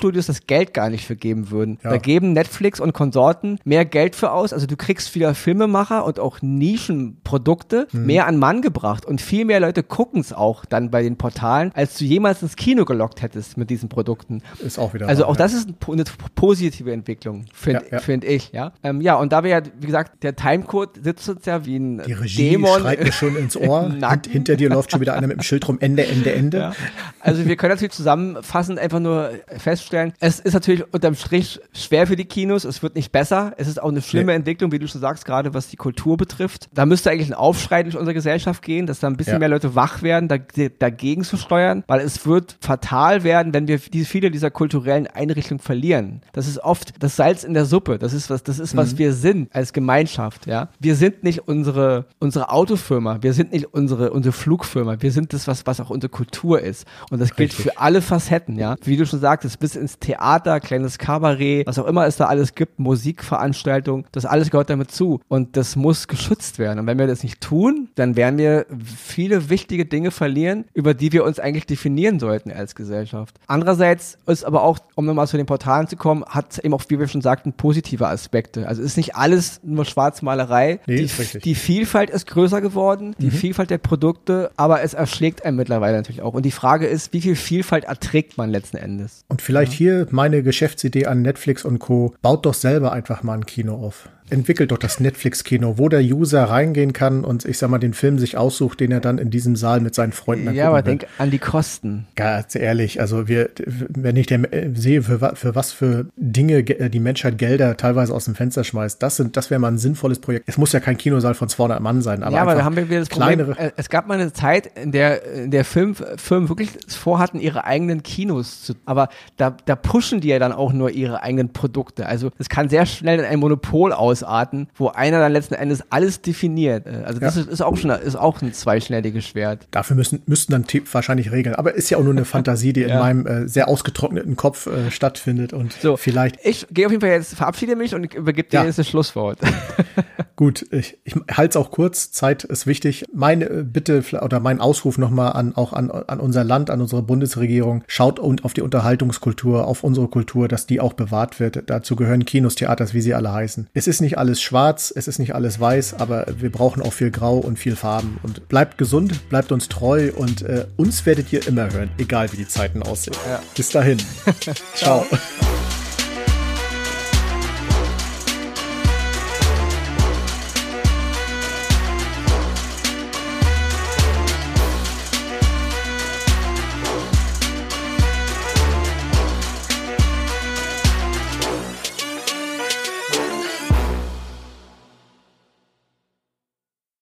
Filmstudios 0.02 0.26
das 0.26 0.46
Geld 0.46 0.74
gar 0.74 0.90
nicht 0.90 1.06
für 1.06 1.16
geben 1.16 1.50
würden. 1.50 1.78
Ja. 1.84 1.90
Da 1.90 1.96
geben 1.98 2.32
Netflix 2.32 2.80
und 2.80 2.92
Konsorten 2.92 3.58
mehr 3.64 3.84
Geld 3.84 4.16
für 4.16 4.32
aus. 4.32 4.52
Also 4.52 4.66
du 4.66 4.76
kriegst 4.76 5.14
wieder 5.14 5.34
Filmemacher 5.34 6.04
und 6.04 6.18
auch 6.18 6.42
Nischenprodukte 6.42 7.86
mhm. 7.92 8.06
mehr 8.06 8.26
an 8.26 8.38
Mann 8.38 8.62
gebracht 8.62 9.06
und 9.06 9.20
viel 9.20 9.44
mehr 9.44 9.60
Leute 9.60 9.82
gucken 9.82 10.20
es 10.20 10.32
auch 10.32 10.64
dann 10.64 10.90
bei 10.90 11.02
den 11.02 11.16
Portalen, 11.16 11.70
als 11.74 11.96
du 11.98 12.04
jemals 12.04 12.42
ins 12.42 12.56
Kino 12.56 12.84
gelockt 12.84 13.22
hättest 13.22 13.56
mit 13.56 13.70
diesen 13.70 13.88
Produkten. 13.88 14.42
Ist 14.58 14.78
auch 14.78 14.92
wieder. 14.92 15.06
Also 15.06 15.22
wahr, 15.22 15.30
auch 15.30 15.36
ja. 15.36 15.38
das 15.38 15.52
ist 15.52 15.68
eine 15.88 16.04
positive 16.34 16.92
Entwicklung, 16.92 17.44
finde 17.52 17.84
ja, 17.90 17.98
find 18.00 18.24
ich. 18.24 18.50
Ja, 18.52 18.72
ähm, 18.82 19.00
ja. 19.00 19.14
Und 19.14 19.32
da 19.32 19.44
wir 19.44 19.50
ja, 19.50 19.62
wie 19.78 19.86
gesagt, 19.86 20.22
der 20.24 20.34
Timecode 20.34 20.98
sitzt 21.02 21.28
uns 21.28 21.46
ja 21.46 21.64
wie 21.64 21.76
ein 21.76 22.02
Die 22.04 22.12
Regie 22.12 22.50
Dämon 22.50 22.80
schreit 22.80 23.04
mir 23.04 23.12
schon 23.12 23.36
ins 23.36 23.56
Ohr. 23.56 23.84
und 24.10 24.26
hinter 24.26 24.56
dir 24.56 24.68
läuft 24.68 24.90
schon 24.90 25.00
wieder 25.00 25.14
einer 25.14 25.28
mit 25.28 25.36
dem 25.36 25.42
Schild 25.42 25.68
rum. 25.68 25.78
Ende, 25.80 26.06
Ende, 26.06 26.32
Ende. 26.32 26.72
Also 27.20 27.46
wir 27.46 27.56
können 27.56 27.72
natürlich 27.72 27.92
zusammenfassend 27.92 28.78
einfach 28.78 29.00
nur 29.00 29.30
feststellen, 29.58 29.91
vorstellen. 29.92 30.12
Es 30.20 30.40
ist 30.40 30.54
natürlich 30.54 30.84
unterm 30.92 31.14
Strich 31.14 31.60
schwer 31.72 32.06
für 32.06 32.16
die 32.16 32.24
Kinos. 32.24 32.64
Es 32.64 32.82
wird 32.82 32.94
nicht 32.94 33.12
besser. 33.12 33.52
Es 33.56 33.68
ist 33.68 33.80
auch 33.80 33.88
eine 33.88 34.02
schlimme 34.02 34.32
nee. 34.32 34.36
Entwicklung, 34.36 34.72
wie 34.72 34.78
du 34.78 34.88
schon 34.88 35.00
sagst, 35.00 35.24
gerade 35.24 35.54
was 35.54 35.68
die 35.68 35.76
Kultur 35.76 36.16
betrifft. 36.16 36.68
Da 36.72 36.86
müsste 36.86 37.10
eigentlich 37.10 37.28
ein 37.28 37.34
Aufschrei 37.34 37.82
durch 37.82 37.96
unsere 37.96 38.14
Gesellschaft 38.14 38.62
gehen, 38.62 38.86
dass 38.86 39.00
da 39.00 39.06
ein 39.06 39.16
bisschen 39.16 39.34
ja. 39.34 39.38
mehr 39.38 39.48
Leute 39.48 39.74
wach 39.74 40.02
werden, 40.02 40.28
da, 40.28 40.38
dagegen 40.78 41.24
zu 41.24 41.36
steuern, 41.36 41.84
weil 41.86 42.00
es 42.00 42.26
wird 42.26 42.56
fatal 42.60 43.24
werden, 43.24 43.54
wenn 43.54 43.68
wir 43.68 43.78
die, 43.78 44.04
viele 44.04 44.30
dieser 44.30 44.50
kulturellen 44.50 45.06
Einrichtungen 45.06 45.60
verlieren. 45.60 46.22
Das 46.32 46.48
ist 46.48 46.58
oft 46.58 47.02
das 47.02 47.16
Salz 47.16 47.44
in 47.44 47.54
der 47.54 47.66
Suppe. 47.66 47.98
Das 47.98 48.12
ist 48.12 48.30
was, 48.30 48.42
das 48.42 48.58
ist 48.58 48.76
was 48.76 48.94
mhm. 48.94 48.98
wir 48.98 49.12
sind 49.12 49.54
als 49.54 49.72
Gemeinschaft. 49.72 50.46
Ja, 50.46 50.68
wir 50.80 50.96
sind 50.96 51.22
nicht 51.24 51.48
unsere 51.48 52.06
unsere 52.18 52.50
Autofirma. 52.50 53.22
Wir 53.22 53.32
sind 53.32 53.52
nicht 53.52 53.66
unsere 53.66 54.10
unsere 54.10 54.32
Flugfirma. 54.32 55.00
Wir 55.00 55.12
sind 55.12 55.32
das, 55.32 55.46
was 55.46 55.66
was 55.66 55.80
auch 55.80 55.90
unsere 55.90 56.10
Kultur 56.10 56.60
ist. 56.60 56.86
Und 57.10 57.20
das 57.20 57.34
gilt 57.34 57.50
Richtig. 57.50 57.64
für 57.64 57.78
alle 57.78 58.02
Facetten. 58.02 58.58
Ja, 58.58 58.76
wie 58.84 58.96
du 58.96 59.06
schon 59.06 59.20
sagtest, 59.20 59.58
bis 59.58 59.76
ins 59.82 59.98
Theater, 59.98 60.60
kleines 60.60 60.98
Kabarett, 60.98 61.66
was 61.66 61.78
auch 61.78 61.86
immer 61.86 62.06
es 62.06 62.16
da 62.16 62.26
alles 62.26 62.54
gibt, 62.54 62.78
Musikveranstaltungen, 62.78 64.06
das 64.12 64.24
alles 64.24 64.50
gehört 64.50 64.70
damit 64.70 64.90
zu. 64.90 65.20
Und 65.28 65.56
das 65.56 65.76
muss 65.76 66.08
geschützt 66.08 66.58
werden. 66.58 66.78
Und 66.78 66.86
wenn 66.86 66.98
wir 66.98 67.06
das 67.06 67.22
nicht 67.22 67.40
tun, 67.40 67.88
dann 67.96 68.16
werden 68.16 68.38
wir 68.38 68.66
viele 68.96 69.50
wichtige 69.50 69.84
Dinge 69.84 70.10
verlieren, 70.10 70.64
über 70.72 70.94
die 70.94 71.12
wir 71.12 71.24
uns 71.24 71.38
eigentlich 71.38 71.66
definieren 71.66 72.18
sollten 72.18 72.50
als 72.50 72.74
Gesellschaft. 72.74 73.36
Andererseits 73.46 74.18
ist 74.26 74.44
aber 74.44 74.62
auch, 74.62 74.78
um 74.94 75.04
nochmal 75.04 75.26
zu 75.26 75.36
den 75.36 75.46
Portalen 75.46 75.88
zu 75.88 75.96
kommen, 75.96 76.24
hat 76.24 76.58
eben 76.58 76.74
auch, 76.74 76.82
wie 76.88 76.98
wir 76.98 77.08
schon 77.08 77.20
sagten, 77.20 77.52
positive 77.52 78.06
Aspekte. 78.06 78.66
Also 78.68 78.82
ist 78.82 78.96
nicht 78.96 79.16
alles 79.16 79.60
nur 79.62 79.84
Schwarzmalerei. 79.84 80.80
Nee, 80.86 81.06
die, 81.06 81.38
die, 81.40 81.54
Vielfalt 81.54 82.10
ist 82.10 82.26
größer 82.26 82.60
geworden, 82.60 83.14
die 83.18 83.26
mhm. 83.26 83.32
Vielfalt 83.32 83.70
der 83.70 83.78
Produkte, 83.78 84.50
aber 84.56 84.82
es 84.82 84.94
erschlägt 84.94 85.44
einen 85.44 85.56
mittlerweile 85.56 85.96
natürlich 85.96 86.22
auch. 86.22 86.34
Und 86.34 86.44
die 86.44 86.50
Frage 86.50 86.86
ist, 86.86 87.12
wie 87.12 87.20
viel 87.20 87.36
Vielfalt 87.36 87.84
erträgt 87.84 88.38
man 88.38 88.50
letzten 88.50 88.76
Endes? 88.76 89.24
Und 89.28 89.42
vielleicht 89.42 89.61
ja. 89.70 89.76
hier 89.76 90.06
meine 90.10 90.42
Geschäftsidee 90.42 91.06
an 91.06 91.22
Netflix 91.22 91.64
und 91.64 91.78
Co. 91.78 92.14
Baut 92.22 92.46
doch 92.46 92.54
selber 92.54 92.92
einfach 92.92 93.22
mal 93.22 93.34
ein 93.34 93.46
Kino 93.46 93.74
auf 93.74 94.08
entwickelt 94.30 94.72
doch 94.72 94.78
das 94.78 95.00
Netflix-Kino, 95.00 95.74
wo 95.76 95.88
der 95.88 96.00
User 96.00 96.44
reingehen 96.44 96.92
kann 96.92 97.24
und 97.24 97.44
ich 97.44 97.58
sag 97.58 97.70
mal 97.70 97.78
den 97.78 97.94
Film 97.94 98.18
sich 98.18 98.36
aussucht, 98.36 98.80
den 98.80 98.90
er 98.90 99.00
dann 99.00 99.18
in 99.18 99.30
diesem 99.30 99.56
Saal 99.56 99.80
mit 99.80 99.94
seinen 99.94 100.12
Freunden 100.12 100.52
Ja, 100.54 100.68
aber 100.68 100.82
denk 100.82 101.06
an 101.18 101.30
die 101.30 101.38
Kosten. 101.38 102.06
Ganz 102.16 102.54
ehrlich, 102.54 103.00
also 103.00 103.28
wir, 103.28 103.50
wenn 103.66 104.16
ich 104.16 104.26
der, 104.26 104.40
sehe, 104.74 105.02
für, 105.02 105.34
für 105.34 105.54
was 105.54 105.72
für 105.72 106.06
Dinge 106.16 106.62
die 106.62 107.00
Menschheit 107.00 107.38
Gelder 107.38 107.76
teilweise 107.76 108.14
aus 108.14 108.24
dem 108.24 108.34
Fenster 108.34 108.64
schmeißt, 108.64 109.02
das 109.02 109.16
sind, 109.16 109.36
das 109.36 109.50
wäre 109.50 109.60
mal 109.60 109.68
ein 109.68 109.78
sinnvolles 109.78 110.18
Projekt. 110.18 110.48
Es 110.48 110.56
muss 110.56 110.72
ja 110.72 110.80
kein 110.80 110.96
Kinosaal 110.96 111.34
von 111.34 111.48
200 111.48 111.80
Mann 111.80 112.02
sein, 112.02 112.22
aber 112.22 112.36
ja, 112.36 112.42
aber 112.42 112.54
da 112.54 112.64
haben 112.64 112.76
wir 112.76 112.88
wieder 112.88 113.00
das 113.00 113.08
kleinere. 113.08 113.52
Problem. 113.52 113.68
Äh, 113.68 113.72
es 113.76 113.88
gab 113.88 114.06
mal 114.06 114.18
eine 114.18 114.32
Zeit, 114.32 114.70
in 114.78 114.92
der, 114.92 115.24
in 115.24 115.50
der 115.50 115.64
Film, 115.64 115.94
Firmen 115.94 116.48
wirklich 116.48 116.70
vorhatten, 116.88 117.38
ihre 117.38 117.64
eigenen 117.64 118.02
Kinos 118.02 118.62
zu, 118.62 118.74
aber 118.86 119.08
da, 119.36 119.56
da 119.64 119.76
pushen 119.76 120.20
die 120.20 120.28
ja 120.28 120.38
dann 120.38 120.52
auch 120.52 120.72
nur 120.72 120.90
ihre 120.90 121.22
eigenen 121.22 121.52
Produkte. 121.52 122.06
Also 122.06 122.30
es 122.38 122.48
kann 122.48 122.68
sehr 122.68 122.86
schnell 122.86 123.18
in 123.18 123.24
ein 123.24 123.38
Monopol 123.38 123.92
aus 123.92 124.11
Ausarten, 124.22 124.68
wo 124.74 124.88
einer 124.88 125.20
dann 125.20 125.32
letzten 125.32 125.54
Endes 125.54 125.82
alles 125.90 126.22
definiert. 126.22 126.86
Äh, 126.86 127.02
also 127.04 127.20
das 127.20 127.36
ja. 127.36 127.42
ist, 127.42 127.50
ist, 127.50 127.60
auch 127.62 127.76
schon 127.76 127.90
ist 127.90 128.16
auch 128.16 128.40
ein 128.42 128.52
zweischneidiges 128.52 129.26
Schwert. 129.26 129.66
Dafür 129.70 129.96
müssen 129.96 130.22
müssten 130.26 130.52
dann 130.52 130.66
wahrscheinlich 130.92 131.32
Regeln. 131.32 131.54
Aber 131.54 131.74
ist 131.74 131.90
ja 131.90 131.98
auch 131.98 132.02
nur 132.02 132.12
eine 132.12 132.24
Fantasie, 132.24 132.72
die 132.72 132.80
ja. 132.82 132.88
in 132.88 132.98
meinem 132.98 133.26
äh, 133.26 133.48
sehr 133.48 133.68
ausgetrockneten 133.68 134.36
Kopf 134.36 134.66
äh, 134.66 134.90
stattfindet 134.90 135.52
und 135.52 135.72
so, 135.72 135.96
vielleicht. 135.96 136.36
Ich 136.44 136.66
gehe 136.70 136.86
auf 136.86 136.92
jeden 136.92 137.00
Fall 137.00 137.10
jetzt, 137.10 137.34
verabschiede 137.34 137.76
mich 137.76 137.94
und 137.94 138.14
übergebe 138.14 138.48
dir 138.48 138.60
ja. 138.60 138.64
jetzt 138.64 138.78
das 138.78 138.88
Schlusswort. 138.88 139.38
Gut, 140.36 140.66
ich, 140.72 140.98
ich 141.04 141.14
halte 141.30 141.50
es 141.50 141.56
auch 141.56 141.70
kurz. 141.70 142.10
Zeit 142.10 142.42
ist 142.42 142.66
wichtig. 142.66 143.04
Meine 143.14 143.44
äh, 143.44 143.62
Bitte 143.62 144.02
oder 144.22 144.40
mein 144.40 144.60
Ausruf 144.60 144.98
nochmal 144.98 145.34
an 145.34 145.54
auch 145.54 145.72
an, 145.72 145.90
an 145.90 146.20
unser 146.20 146.42
Land, 146.42 146.70
an 146.70 146.80
unsere 146.80 147.02
Bundesregierung. 147.02 147.84
Schaut 147.86 148.18
und 148.18 148.44
auf 148.44 148.52
die 148.52 148.62
Unterhaltungskultur, 148.62 149.66
auf 149.66 149.84
unsere 149.84 150.08
Kultur, 150.08 150.48
dass 150.48 150.66
die 150.66 150.80
auch 150.80 150.94
bewahrt 150.94 151.38
wird. 151.38 151.64
Dazu 151.70 151.96
gehören 151.96 152.24
Kinos, 152.24 152.54
Theaters, 152.54 152.94
wie 152.94 153.00
sie 153.00 153.14
alle 153.14 153.32
heißen. 153.32 153.68
Es 153.72 153.86
ist 153.86 154.00
nicht 154.02 154.18
alles 154.18 154.42
schwarz, 154.42 154.92
es 154.94 155.08
ist 155.08 155.18
nicht 155.18 155.34
alles 155.34 155.58
weiß, 155.58 155.94
aber 155.94 156.26
wir 156.36 156.52
brauchen 156.52 156.82
auch 156.82 156.92
viel 156.92 157.10
Grau 157.10 157.38
und 157.38 157.58
viel 157.58 157.76
Farben. 157.76 158.18
Und 158.22 158.48
bleibt 158.48 158.76
gesund, 158.76 159.28
bleibt 159.30 159.52
uns 159.52 159.68
treu 159.68 160.12
und 160.14 160.42
äh, 160.42 160.66
uns 160.76 161.06
werdet 161.06 161.32
ihr 161.32 161.46
immer 161.46 161.72
hören, 161.72 161.90
egal 161.98 162.30
wie 162.32 162.36
die 162.36 162.48
Zeiten 162.48 162.82
aussehen. 162.82 163.16
Ja. 163.26 163.40
Bis 163.56 163.70
dahin. 163.70 163.98
Ciao. 164.74 165.06
Ciao. 165.06 165.06